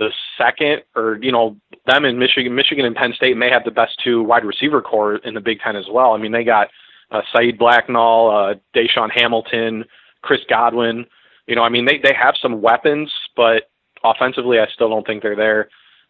the 0.00 0.10
second, 0.38 0.82
or 0.96 1.18
you 1.20 1.30
know, 1.30 1.56
them 1.86 2.06
in 2.06 2.18
Michigan, 2.18 2.54
Michigan 2.54 2.86
and 2.86 2.96
Penn 2.96 3.12
State 3.14 3.36
may 3.36 3.50
have 3.50 3.64
the 3.64 3.70
best 3.70 4.00
two 4.02 4.22
wide 4.22 4.46
receiver 4.46 4.80
core 4.80 5.16
in 5.16 5.34
the 5.34 5.40
Big 5.40 5.60
Ten 5.60 5.76
as 5.76 5.84
well. 5.92 6.14
I 6.14 6.16
mean, 6.16 6.32
they 6.32 6.42
got 6.42 6.68
uh, 7.12 7.20
Saeed 7.36 7.58
Blacknall, 7.58 8.30
uh, 8.30 8.54
DaeSean 8.74 9.10
Hamilton, 9.14 9.84
Chris 10.22 10.40
Godwin. 10.48 11.04
You 11.46 11.54
know, 11.54 11.62
I 11.62 11.68
mean, 11.68 11.84
they 11.84 11.98
they 12.02 12.14
have 12.14 12.34
some 12.40 12.62
weapons, 12.62 13.12
but 13.36 13.70
offensively, 14.02 14.58
I 14.58 14.66
still 14.72 14.88
don't 14.88 15.06
think 15.06 15.22
they're 15.22 15.36
there. 15.36 15.68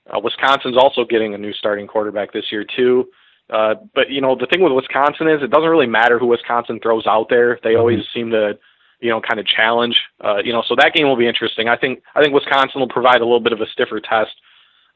Uh, 0.08 0.20
Wisconsin's 0.20 0.76
also 0.76 1.04
getting 1.04 1.34
a 1.34 1.38
new 1.38 1.52
starting 1.52 1.88
quarterback 1.88 2.32
this 2.32 2.46
year 2.52 2.64
too. 2.64 3.08
Uh, 3.52 3.74
but 3.92 4.08
you 4.08 4.20
know, 4.20 4.36
the 4.36 4.46
thing 4.46 4.62
with 4.62 4.72
Wisconsin 4.72 5.28
is 5.28 5.42
it 5.42 5.50
doesn't 5.50 5.68
really 5.68 5.88
matter 5.88 6.16
who 6.16 6.26
Wisconsin 6.26 6.78
throws 6.80 7.08
out 7.08 7.26
there. 7.28 7.58
They 7.64 7.70
mm-hmm. 7.70 7.80
always 7.80 8.04
seem 8.14 8.30
to 8.30 8.56
you 9.00 9.10
know, 9.10 9.20
kind 9.20 9.40
of 9.40 9.46
challenge. 9.46 9.96
Uh, 10.22 10.38
you 10.44 10.52
know, 10.52 10.62
so 10.66 10.74
that 10.76 10.92
game 10.94 11.06
will 11.06 11.16
be 11.16 11.26
interesting. 11.26 11.68
I 11.68 11.76
think 11.76 12.02
I 12.14 12.22
think 12.22 12.34
Wisconsin 12.34 12.80
will 12.80 12.88
provide 12.88 13.20
a 13.20 13.24
little 13.24 13.40
bit 13.40 13.52
of 13.52 13.60
a 13.60 13.66
stiffer 13.66 14.00
test 14.00 14.32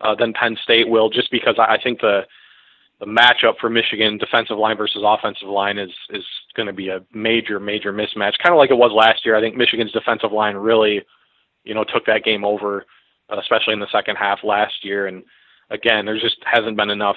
uh, 0.01 0.15
than 0.15 0.33
Penn 0.33 0.57
State 0.63 0.89
will, 0.89 1.11
just 1.11 1.31
because 1.31 1.57
I, 1.59 1.75
I 1.75 1.83
think 1.83 2.01
the 2.01 2.23
the 3.01 3.07
matchup 3.07 3.59
for 3.61 3.69
Michigan 3.69 4.19
defensive 4.19 4.59
line 4.59 4.77
versus 4.77 5.03
offensive 5.05 5.49
line 5.49 5.79
is 5.79 5.91
is 6.11 6.25
going 6.55 6.67
to 6.67 6.73
be 6.73 6.89
a 6.89 7.01
major 7.13 7.59
major 7.59 7.93
mismatch, 7.93 8.39
kind 8.39 8.53
of 8.53 8.57
like 8.57 8.71
it 8.71 8.79
was 8.79 8.93
last 8.95 9.25
year. 9.25 9.37
I 9.37 9.41
think 9.41 9.57
Michigan's 9.57 9.93
defensive 9.93 10.33
line 10.33 10.57
really, 10.57 11.03
you 11.65 11.75
know, 11.75 11.85
took 11.85 12.07
that 12.07 12.25
game 12.25 12.45
over, 12.45 12.87
uh, 13.31 13.39
especially 13.41 13.75
in 13.75 13.81
the 13.81 13.91
second 13.91 14.17
half 14.17 14.45
last 14.45 14.85
year. 14.85 15.07
And 15.07 15.25
again, 15.71 16.05
there 16.05 16.19
just 16.19 16.37
hasn't 16.45 16.77
been 16.77 16.91
enough 16.91 17.17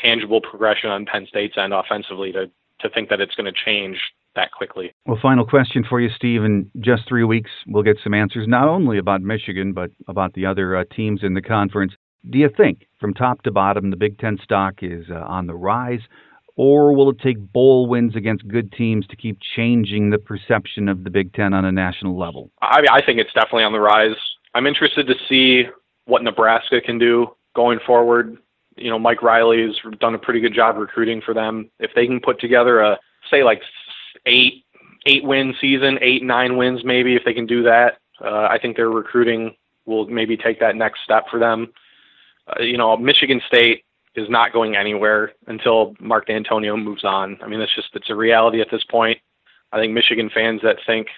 tangible 0.00 0.40
progression 0.40 0.90
on 0.90 1.06
Penn 1.06 1.26
State's 1.28 1.58
end 1.58 1.72
offensively 1.72 2.32
to 2.32 2.50
to 2.80 2.90
think 2.90 3.08
that 3.10 3.20
it's 3.20 3.34
going 3.34 3.52
to 3.52 3.64
change 3.64 3.98
that 4.34 4.52
quickly. 4.52 4.92
Well, 5.06 5.18
final 5.20 5.46
question 5.46 5.84
for 5.88 6.00
you, 6.00 6.08
Steve. 6.16 6.44
In 6.44 6.70
just 6.80 7.08
three 7.08 7.24
weeks, 7.24 7.50
we'll 7.66 7.82
get 7.82 7.98
some 8.02 8.14
answers 8.14 8.46
not 8.48 8.68
only 8.68 8.98
about 8.98 9.20
Michigan, 9.22 9.72
but 9.72 9.90
about 10.08 10.32
the 10.34 10.46
other 10.46 10.76
uh, 10.76 10.84
teams 10.94 11.20
in 11.22 11.34
the 11.34 11.42
conference. 11.42 11.92
Do 12.30 12.38
you 12.38 12.48
think, 12.56 12.86
from 13.00 13.14
top 13.14 13.42
to 13.42 13.50
bottom, 13.50 13.90
the 13.90 13.96
Big 13.96 14.18
Ten 14.18 14.38
stock 14.42 14.74
is 14.82 15.06
uh, 15.10 15.14
on 15.14 15.46
the 15.46 15.54
rise, 15.54 16.00
or 16.56 16.94
will 16.94 17.10
it 17.10 17.18
take 17.20 17.38
bowl 17.52 17.88
wins 17.88 18.14
against 18.14 18.46
good 18.46 18.72
teams 18.72 19.06
to 19.08 19.16
keep 19.16 19.38
changing 19.56 20.10
the 20.10 20.18
perception 20.18 20.88
of 20.88 21.04
the 21.04 21.10
Big 21.10 21.32
Ten 21.32 21.52
on 21.52 21.64
a 21.64 21.72
national 21.72 22.18
level? 22.18 22.50
I, 22.60 22.82
I 22.92 23.04
think 23.04 23.18
it's 23.18 23.32
definitely 23.32 23.64
on 23.64 23.72
the 23.72 23.80
rise. 23.80 24.16
I'm 24.54 24.66
interested 24.66 25.06
to 25.06 25.14
see 25.28 25.64
what 26.04 26.22
Nebraska 26.22 26.80
can 26.80 26.98
do 26.98 27.28
going 27.56 27.78
forward. 27.86 28.36
You 28.76 28.90
know, 28.90 28.98
Mike 28.98 29.22
Riley's 29.22 29.74
done 29.98 30.14
a 30.14 30.18
pretty 30.18 30.40
good 30.40 30.54
job 30.54 30.76
recruiting 30.76 31.20
for 31.24 31.34
them. 31.34 31.70
If 31.78 31.90
they 31.94 32.06
can 32.06 32.20
put 32.20 32.40
together 32.40 32.80
a, 32.80 32.98
say, 33.30 33.42
like 33.42 33.62
eight 34.26 34.64
eight 35.06 35.24
win 35.24 35.54
season, 35.60 35.98
eight 36.00 36.22
nine 36.22 36.56
wins 36.56 36.84
maybe 36.84 37.16
if 37.16 37.24
they 37.24 37.34
can 37.34 37.46
do 37.46 37.62
that. 37.62 37.98
Uh, 38.22 38.46
I 38.50 38.58
think 38.60 38.76
their 38.76 38.90
recruiting 38.90 39.54
will 39.84 40.06
maybe 40.06 40.36
take 40.36 40.60
that 40.60 40.76
next 40.76 41.00
step 41.02 41.24
for 41.30 41.38
them. 41.40 41.72
Uh, 42.46 42.62
you 42.62 42.76
know, 42.76 42.96
Michigan 42.96 43.40
State 43.46 43.84
is 44.14 44.28
not 44.28 44.52
going 44.52 44.76
anywhere 44.76 45.32
until 45.46 45.94
Mark 45.98 46.28
Dantonio 46.28 46.80
moves 46.80 47.04
on. 47.04 47.38
I 47.42 47.48
mean, 47.48 47.60
it's 47.60 47.74
just 47.74 47.88
it's 47.94 48.10
a 48.10 48.14
reality 48.14 48.60
at 48.60 48.68
this 48.70 48.84
point. 48.84 49.18
I 49.72 49.78
think 49.78 49.92
Michigan 49.92 50.30
fans 50.32 50.60
that 50.62 50.76
think 50.86 51.08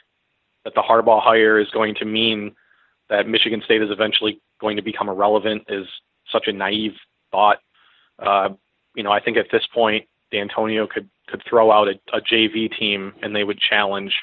that 0.65 0.75
the 0.75 0.83
Harbaugh 0.83 1.23
hire 1.23 1.59
is 1.59 1.69
going 1.71 1.95
to 1.97 2.05
mean 2.05 2.55
that 3.11 3.29
Michigan 3.29 3.63
State 3.65 3.83
is 3.83 3.91
eventually 3.91 4.41
going 4.61 4.77
to 4.77 4.83
become 4.83 5.09
irrelevant 5.09 5.65
is 5.69 5.87
such 6.31 6.47
a 6.47 6.53
naive 6.53 6.95
thought. 7.31 7.59
Uh, 8.19 8.51
you 8.95 9.03
know, 9.03 9.11
I 9.11 9.21
think 9.21 9.37
at 9.37 9.47
this 9.51 9.67
point, 9.75 10.07
Dantonio 10.33 10.89
could 10.89 11.09
could 11.29 11.43
throw 11.49 11.71
out 11.71 11.89
a, 11.89 11.95
a 12.17 12.21
JV 12.21 12.75
team 12.77 13.13
and 13.23 13.35
they 13.35 13.45
would 13.45 13.59
challenge, 13.59 14.15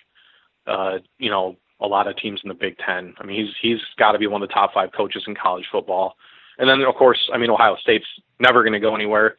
uh, 0.68 1.00
you 1.18 1.30
know, 1.30 1.58
a 1.80 1.88
lot 1.88 2.08
of 2.08 2.16
teams 2.18 2.40
in 2.44 2.48
the 2.48 2.54
Big 2.54 2.78
Ten. 2.78 3.14
I 3.20 3.26
mean, 3.26 3.44
he's 3.44 3.56
he's 3.62 3.80
got 3.98 4.12
to 4.12 4.20
be 4.20 4.28
one 4.28 4.42
of 4.42 4.48
the 4.48 4.54
top 4.54 4.74
five 4.74 4.92
coaches 4.92 5.24
in 5.28 5.36
college 5.36 5.66
football. 5.72 6.16
And 6.58 6.70
then 6.70 6.82
of 6.82 6.96
course, 6.96 7.30
I 7.34 7.38
mean, 7.38 7.50
Ohio 7.50 7.76
State's 7.78 8.06
never 8.40 8.64
going 8.64 8.74
to 8.74 8.80
go 8.80 8.96
anywhere. 8.96 9.38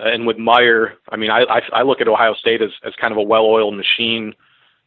Uh, 0.00 0.08
and 0.08 0.26
with 0.26 0.38
Meyer, 0.38 0.94
I 1.10 1.16
mean, 1.16 1.30
I, 1.30 1.42
I 1.42 1.60
I 1.72 1.82
look 1.82 2.00
at 2.00 2.08
Ohio 2.08 2.34
State 2.34 2.62
as 2.62 2.70
as 2.84 2.94
kind 3.00 3.12
of 3.12 3.18
a 3.18 3.22
well-oiled 3.22 3.76
machine 3.76 4.34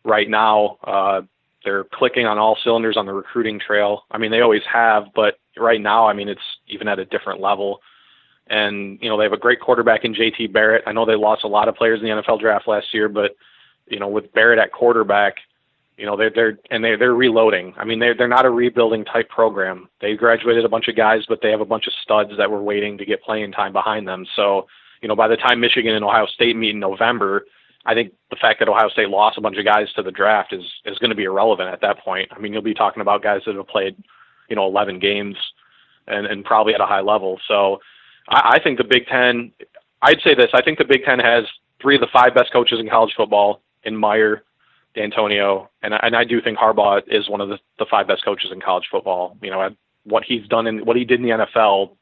right 0.03 0.29
now. 0.29 0.77
Uh, 0.83 1.21
they're 1.63 1.83
clicking 1.83 2.25
on 2.25 2.37
all 2.37 2.57
cylinders 2.63 2.95
on 2.95 3.05
the 3.05 3.13
recruiting 3.13 3.59
trail. 3.59 4.03
I 4.11 4.17
mean, 4.17 4.31
they 4.31 4.41
always 4.41 4.61
have, 4.71 5.05
but 5.15 5.39
right 5.57 5.81
now, 5.81 6.07
I 6.07 6.13
mean, 6.13 6.29
it's 6.29 6.39
even 6.67 6.87
at 6.87 6.99
a 6.99 7.05
different 7.05 7.41
level. 7.41 7.81
And 8.47 8.99
you 9.01 9.09
know 9.09 9.17
they 9.17 9.23
have 9.23 9.33
a 9.33 9.37
great 9.37 9.59
quarterback 9.59 10.05
in 10.05 10.13
JT 10.13 10.53
Barrett. 10.53 10.83
I 10.85 10.91
know 10.91 11.05
they 11.05 11.15
lost 11.15 11.43
a 11.43 11.47
lot 11.47 11.67
of 11.67 11.75
players 11.75 11.99
in 11.99 12.05
the 12.05 12.21
NFL 12.21 12.39
draft 12.39 12.67
last 12.67 12.93
year, 12.93 13.09
but 13.09 13.35
you 13.87 13.99
know 13.99 14.07
with 14.07 14.31
Barrett 14.33 14.59
at 14.59 14.71
quarterback, 14.71 15.37
you 15.97 16.05
know 16.05 16.15
they're 16.15 16.29
they're 16.29 16.59
and 16.69 16.83
they 16.83 16.95
they're 16.95 17.15
reloading. 17.15 17.73
I 17.77 17.85
mean 17.85 17.99
they're 17.99 18.15
they're 18.15 18.27
not 18.27 18.45
a 18.45 18.49
rebuilding 18.49 19.05
type 19.05 19.29
program. 19.29 19.89
They 20.01 20.15
graduated 20.15 20.65
a 20.65 20.69
bunch 20.69 20.87
of 20.87 20.95
guys, 20.95 21.23
but 21.27 21.39
they 21.41 21.49
have 21.51 21.61
a 21.61 21.65
bunch 21.65 21.87
of 21.87 21.93
studs 22.03 22.31
that 22.37 22.51
were 22.51 22.61
waiting 22.61 22.97
to 22.97 23.05
get 23.05 23.23
playing 23.23 23.51
time 23.51 23.73
behind 23.73 24.07
them. 24.07 24.25
So 24.35 24.67
you 25.01 25.07
know 25.07 25.15
by 25.15 25.27
the 25.27 25.37
time 25.37 25.59
Michigan 25.59 25.95
and 25.95 26.05
Ohio 26.05 26.27
State 26.27 26.55
meet 26.55 26.71
in 26.71 26.79
November, 26.79 27.45
I 27.85 27.93
think 27.93 28.13
the 28.29 28.35
fact 28.35 28.59
that 28.59 28.69
Ohio 28.69 28.89
State 28.89 29.09
lost 29.09 29.37
a 29.37 29.41
bunch 29.41 29.57
of 29.57 29.65
guys 29.65 29.91
to 29.93 30.03
the 30.03 30.11
draft 30.11 30.53
is 30.53 30.63
is 30.85 30.99
going 30.99 31.11
to 31.11 31.15
be 31.15 31.23
irrelevant 31.23 31.69
at 31.69 31.81
that 31.81 31.99
point. 31.99 32.29
I 32.31 32.39
mean 32.39 32.53
you'll 32.53 32.61
be 32.61 32.73
talking 32.73 33.01
about 33.01 33.23
guys 33.23 33.41
that 33.45 33.55
have 33.55 33.67
played 33.67 33.95
you 34.49 34.55
know 34.55 34.67
11 34.67 34.99
games 34.99 35.35
and 36.07 36.27
and 36.27 36.43
probably 36.43 36.73
at 36.73 36.81
a 36.81 36.85
high 36.85 37.01
level. 37.01 37.39
So 37.47 37.79
I, 38.29 38.55
I 38.55 38.59
think 38.63 38.77
the 38.77 38.83
Big 38.83 39.07
Ten. 39.07 39.51
I'd 40.01 40.21
say 40.23 40.35
this. 40.35 40.49
I 40.53 40.61
think 40.61 40.77
the 40.77 40.85
Big 40.85 41.03
Ten 41.03 41.19
has 41.19 41.45
three 41.81 41.95
of 41.95 42.01
the 42.01 42.07
five 42.13 42.33
best 42.35 42.51
coaches 42.51 42.79
in 42.79 42.89
college 42.89 43.13
football 43.15 43.61
in 43.83 43.95
Meyer, 43.95 44.43
Dantonio, 44.95 45.67
and 45.83 45.93
and 46.01 46.15
I 46.15 46.23
do 46.23 46.41
think 46.41 46.57
Harbaugh 46.57 47.01
is 47.07 47.29
one 47.29 47.41
of 47.41 47.49
the, 47.49 47.59
the 47.79 47.85
five 47.89 48.07
best 48.07 48.23
coaches 48.23 48.51
in 48.51 48.61
college 48.61 48.87
football. 48.91 49.37
You 49.41 49.51
know, 49.51 49.69
what 50.03 50.23
he's 50.23 50.47
done 50.47 50.67
in 50.67 50.85
what 50.85 50.95
he 50.95 51.05
did 51.05 51.19
in 51.19 51.25
the 51.25 51.45
NFL 51.45 51.95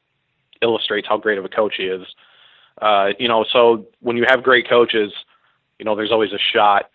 illustrates 0.62 1.08
how 1.08 1.18
great 1.18 1.38
of 1.38 1.44
a 1.44 1.48
coach 1.48 1.74
he 1.76 1.84
is. 1.84 2.06
Uh, 2.80 3.08
you 3.18 3.28
know, 3.28 3.44
so 3.52 3.86
when 4.00 4.16
you 4.16 4.24
have 4.28 4.42
great 4.42 4.68
coaches, 4.68 5.12
you 5.78 5.84
know, 5.84 5.94
there's 5.94 6.12
always 6.12 6.32
a 6.32 6.38
shot. 6.52 6.90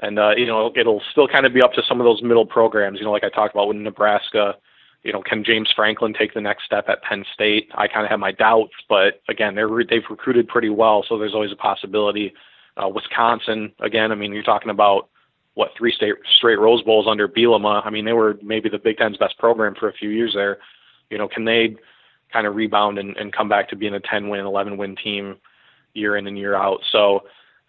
And 0.00 0.18
uh, 0.18 0.32
you 0.36 0.46
know, 0.46 0.72
it'll 0.74 1.02
still 1.12 1.28
kind 1.28 1.46
of 1.46 1.54
be 1.54 1.62
up 1.62 1.72
to 1.74 1.82
some 1.88 2.00
of 2.00 2.04
those 2.04 2.22
middle 2.22 2.46
programs. 2.46 2.98
You 2.98 3.04
know, 3.04 3.12
like 3.12 3.24
I 3.24 3.28
talked 3.28 3.54
about 3.54 3.68
with 3.68 3.76
Nebraska, 3.76 4.56
you 5.02 5.12
know, 5.12 5.22
can 5.22 5.42
James 5.44 5.70
Franklin 5.74 6.14
take 6.16 6.32
the 6.32 6.40
next 6.40 6.64
step 6.64 6.88
at 6.88 7.02
Penn 7.02 7.24
State? 7.34 7.70
I 7.74 7.88
kind 7.88 8.04
of 8.04 8.10
have 8.10 8.20
my 8.20 8.32
doubts, 8.32 8.74
but 8.88 9.20
again, 9.28 9.54
they're 9.54 9.68
they've 9.88 10.02
recruited 10.08 10.48
pretty 10.48 10.68
well, 10.68 11.04
so 11.08 11.18
there's 11.18 11.34
always 11.34 11.52
a 11.52 11.56
possibility. 11.56 12.32
Uh, 12.76 12.88
Wisconsin, 12.88 13.72
again, 13.80 14.12
I 14.12 14.14
mean, 14.14 14.32
you're 14.32 14.42
talking 14.42 14.70
about 14.70 15.08
what 15.54 15.70
three 15.76 15.92
state, 15.92 16.14
straight 16.38 16.58
Rose 16.58 16.82
Bowls 16.82 17.06
under 17.08 17.28
Bielema. 17.28 17.84
I 17.84 17.90
mean, 17.90 18.04
they 18.04 18.12
were 18.12 18.38
maybe 18.42 18.68
the 18.68 18.78
Big 18.78 18.96
Ten's 18.96 19.16
best 19.16 19.36
program 19.38 19.74
for 19.78 19.88
a 19.88 19.92
few 19.92 20.08
years 20.08 20.32
there. 20.34 20.58
You 21.10 21.18
know, 21.18 21.28
can 21.28 21.44
they 21.44 21.76
kind 22.32 22.46
of 22.46 22.54
rebound 22.54 22.98
and, 22.98 23.16
and 23.16 23.32
come 23.32 23.48
back 23.48 23.68
to 23.68 23.76
being 23.76 23.94
a 23.94 24.00
10 24.00 24.28
win, 24.28 24.46
11 24.46 24.78
win 24.78 24.96
team 24.96 25.36
year 25.92 26.16
in 26.16 26.26
and 26.26 26.38
year 26.38 26.54
out? 26.54 26.80
So, 26.90 27.24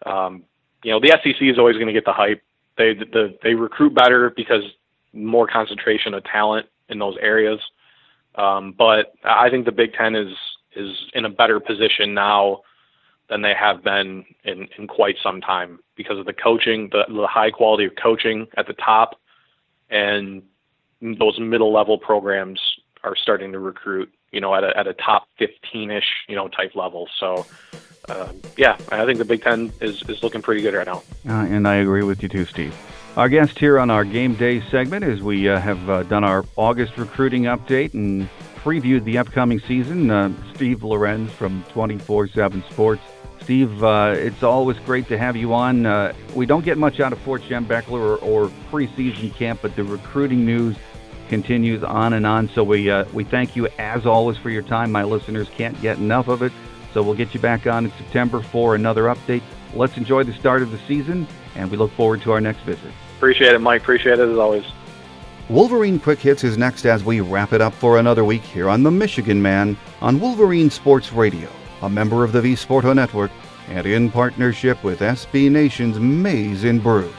um, 0.06 0.44
you 0.84 0.92
know, 0.92 1.00
the 1.02 1.18
SEC 1.24 1.42
is 1.42 1.58
always 1.58 1.76
going 1.76 1.88
to 1.88 1.94
get 1.94 2.06
the 2.06 2.14
hype. 2.14 2.42
They 2.78 2.94
the, 2.94 3.38
they 3.44 3.56
recruit 3.56 3.94
better 3.94 4.30
because 4.30 4.64
more 5.12 5.48
concentration 5.48 6.14
of 6.14 6.24
talent 6.24 6.68
in 6.90 7.00
those 7.00 7.18
areas. 7.20 7.60
Um, 8.36 8.74
but 8.78 9.14
I 9.24 9.50
think 9.50 9.66
the 9.66 9.72
Big 9.72 9.94
Ten 9.94 10.16
is 10.16 10.34
is 10.76 10.96
in 11.14 11.26
a 11.26 11.30
better 11.30 11.60
position 11.60 12.14
now 12.14 12.62
than 13.30 13.42
they 13.42 13.54
have 13.54 13.84
been 13.84 14.26
in, 14.44 14.68
in 14.78 14.88
quite 14.88 15.16
some 15.22 15.40
time 15.40 15.80
because 15.96 16.18
of 16.18 16.26
the 16.26 16.34
coaching, 16.34 16.90
the, 16.92 17.04
the 17.08 17.28
high 17.28 17.52
quality 17.52 17.86
of 17.86 17.92
coaching 17.96 18.48
at 18.58 18.68
the 18.68 18.74
top, 18.74 19.20
and 19.90 20.42
those 21.02 21.40
middle 21.40 21.72
level 21.72 21.98
programs 21.98 22.60
are 23.04 23.16
starting 23.16 23.52
to 23.52 23.60
recruit. 23.60 24.12
you 24.32 24.42
know, 24.42 24.56
at 24.56 24.64
a, 24.64 24.76
at 24.78 24.88
a 24.88 24.94
top 24.94 25.28
15-ish, 25.40 26.26
you 26.28 26.36
know, 26.36 26.48
type 26.48 26.76
level. 26.76 27.08
So, 27.20 27.46
uh, 28.10 28.32
yeah, 28.58 28.78
I 28.92 29.06
think 29.06 29.20
the 29.20 29.26
Big 29.26 29.44
Ten 29.44 29.72
is, 29.80 30.02
is 30.10 30.24
looking 30.24 30.42
pretty 30.42 30.62
good 30.62 30.74
right 30.74 30.88
now. 30.88 31.04
Uh, 31.28 31.46
and 31.46 31.68
I 31.68 31.76
agree 31.76 32.04
with 32.04 32.24
you 32.24 32.30
too, 32.30 32.46
Steve. 32.46 32.76
Our 33.16 33.30
guest 33.30 33.60
here 33.60 33.78
on 33.78 33.92
our 33.92 34.04
game 34.04 34.34
day 34.34 34.60
segment 34.72 35.06
is 35.06 35.22
we 35.22 35.48
uh, 35.48 35.60
have 35.60 35.88
uh, 35.88 36.02
done 36.02 36.24
our 36.24 36.44
August 36.56 36.98
recruiting 36.98 37.44
update 37.44 37.94
and 37.94 38.28
previewed 38.64 39.04
the 39.04 39.20
upcoming 39.20 39.60
season. 39.60 40.10
Uh, 40.10 40.34
Steve 40.56 40.84
Lorenz 40.84 41.32
from 41.32 41.64
24 41.70 42.30
7 42.30 42.64
Sports. 42.72 43.04
Steve, 43.40 43.84
uh, 43.84 44.16
it's 44.18 44.42
always 44.42 44.80
great 44.80 45.08
to 45.10 45.18
have 45.20 45.36
you 45.36 45.54
on. 45.54 45.86
Uh, 45.86 46.12
we 46.34 46.48
don't 46.48 46.66
get 46.66 46.80
much 46.80 47.00
out 47.00 47.14
of 47.14 47.20
Fort 47.20 47.44
Schembechler 47.44 48.00
or, 48.00 48.16
or 48.18 48.48
preseason 48.72 49.32
camp, 49.36 49.60
but 49.62 49.76
the 49.76 49.84
recruiting 49.84 50.44
news 50.44 50.76
continues 51.30 51.84
on 51.84 52.14
and 52.14 52.26
on. 52.26 52.50
So 52.50 52.64
we 52.64 52.90
uh, 52.90 53.06
we 53.14 53.26
thank 53.26 53.56
you 53.56 53.68
as 53.78 54.08
always 54.08 54.38
for 54.38 54.50
your 54.50 54.64
time. 54.64 54.92
My 54.92 55.04
listeners 55.04 55.50
can't 55.50 55.80
get 55.84 56.00
enough 56.00 56.30
of 56.30 56.42
it. 56.42 56.52
So 56.96 57.04
we'll 57.04 57.14
get 57.14 57.36
you 57.36 57.40
back 57.40 57.68
on 57.68 57.86
in 57.86 57.92
September 57.92 58.42
for 58.42 58.74
another 58.74 59.04
update. 59.04 59.44
Let's 59.76 59.98
enjoy 59.98 60.24
the 60.24 60.34
start 60.34 60.64
of 60.64 60.72
the 60.72 60.80
season, 60.88 61.28
and 61.54 61.70
we 61.70 61.78
look 61.78 61.92
forward 61.92 62.24
to 62.24 62.32
our 62.32 62.42
next 62.42 62.62
visit. 62.62 62.92
Appreciate 63.24 63.54
it, 63.54 63.60
Mike. 63.60 63.82
Appreciate 63.84 64.20
it 64.20 64.28
as 64.28 64.38
always. 64.38 64.66
Wolverine 65.48 65.98
Quick 65.98 66.20
Hits 66.20 66.44
is 66.44 66.58
next 66.58 66.86
as 66.86 67.06
we 67.06 67.22
wrap 67.22 67.54
it 67.54 67.62
up 67.62 67.74
for 67.74 67.98
another 67.98 68.26
week 68.26 68.42
here 68.42 68.68
on 68.68 68.84
the 68.84 68.92
Michigan 68.92 69.42
Man 69.42 69.78
on 70.02 70.20
Wolverine 70.20 70.70
Sports 70.70 71.14
Radio, 71.14 71.48
a 71.84 71.90
member 71.90 72.26
of 72.26 72.34
the 72.34 72.42
V 72.42 72.52
Sporto 72.56 72.94
Network, 72.94 73.32
and 73.70 73.88
in 73.88 74.12
partnership 74.12 74.84
with 74.84 75.00
SB 75.00 75.50
Nation's 75.50 76.02
Maize 76.02 76.66
and 76.66 76.84
Brew. 76.84 77.14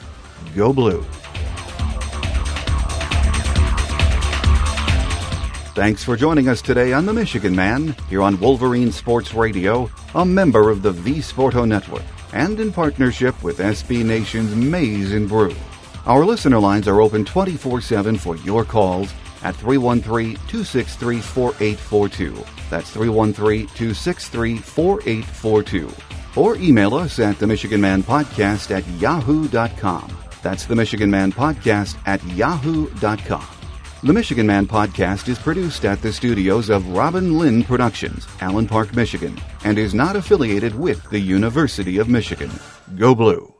go 0.55 0.71
blue. 0.71 1.03
Thanks 5.75 6.03
for 6.03 6.15
joining 6.15 6.47
us 6.47 6.61
today 6.61 6.93
on 6.93 7.05
The 7.05 7.13
Michigan 7.13 7.55
Man, 7.55 7.95
here 8.07 8.21
on 8.21 8.39
Wolverine 8.39 8.91
Sports 8.91 9.33
Radio, 9.33 9.89
a 10.15 10.23
member 10.23 10.69
of 10.69 10.83
the 10.83 10.91
V 10.91 11.15
Sporto 11.15 11.67
Network, 11.67 12.03
and 12.31 12.59
in 12.59 12.71
partnership 12.71 13.43
with 13.43 13.57
SB 13.57 14.05
Nation's 14.05 14.55
Maize 14.55 15.13
and 15.13 15.27
Brew. 15.27 15.53
Our 16.05 16.23
listener 16.25 16.59
lines 16.59 16.87
are 16.87 17.01
open 17.01 17.25
24 17.25 17.81
7 17.81 18.17
for 18.17 18.37
your 18.37 18.63
calls 18.63 19.11
at 19.43 19.55
313 19.55 20.35
263 20.35 21.19
4842. 21.19 22.45
That's 22.69 22.89
313 22.91 23.67
263 23.67 24.57
4842 24.57 26.12
or 26.35 26.55
email 26.57 26.95
us 26.95 27.19
at 27.19 27.37
the 27.39 27.47
Michigan 27.47 27.81
Man 27.81 28.03
Podcast 28.03 28.71
at 28.71 28.87
yahoo.com. 28.99 30.17
That's 30.41 30.65
the 30.65 30.75
Michigan 30.75 31.09
Man 31.09 31.31
Podcast 31.31 31.97
at 32.05 32.23
yahoo.com. 32.25 33.47
The 34.03 34.11
Michigan 34.11 34.45
Man 34.45 34.67
Podcast 34.67 35.29
is 35.29 35.39
produced 35.39 35.85
at 35.85 36.01
the 36.01 36.11
studios 36.11 36.69
of 36.69 36.85
Robin 36.89 37.37
Lynn 37.39 37.63
Productions, 37.63 38.27
Allen 38.41 38.67
Park, 38.67 38.93
Michigan, 38.95 39.39
and 39.63 39.77
is 39.77 39.93
not 39.93 40.17
affiliated 40.17 40.75
with 40.75 41.09
the 41.09 41.19
University 41.19 41.99
of 41.99 42.09
Michigan. 42.09 42.51
Go 42.97 43.15
Blue! 43.15 43.52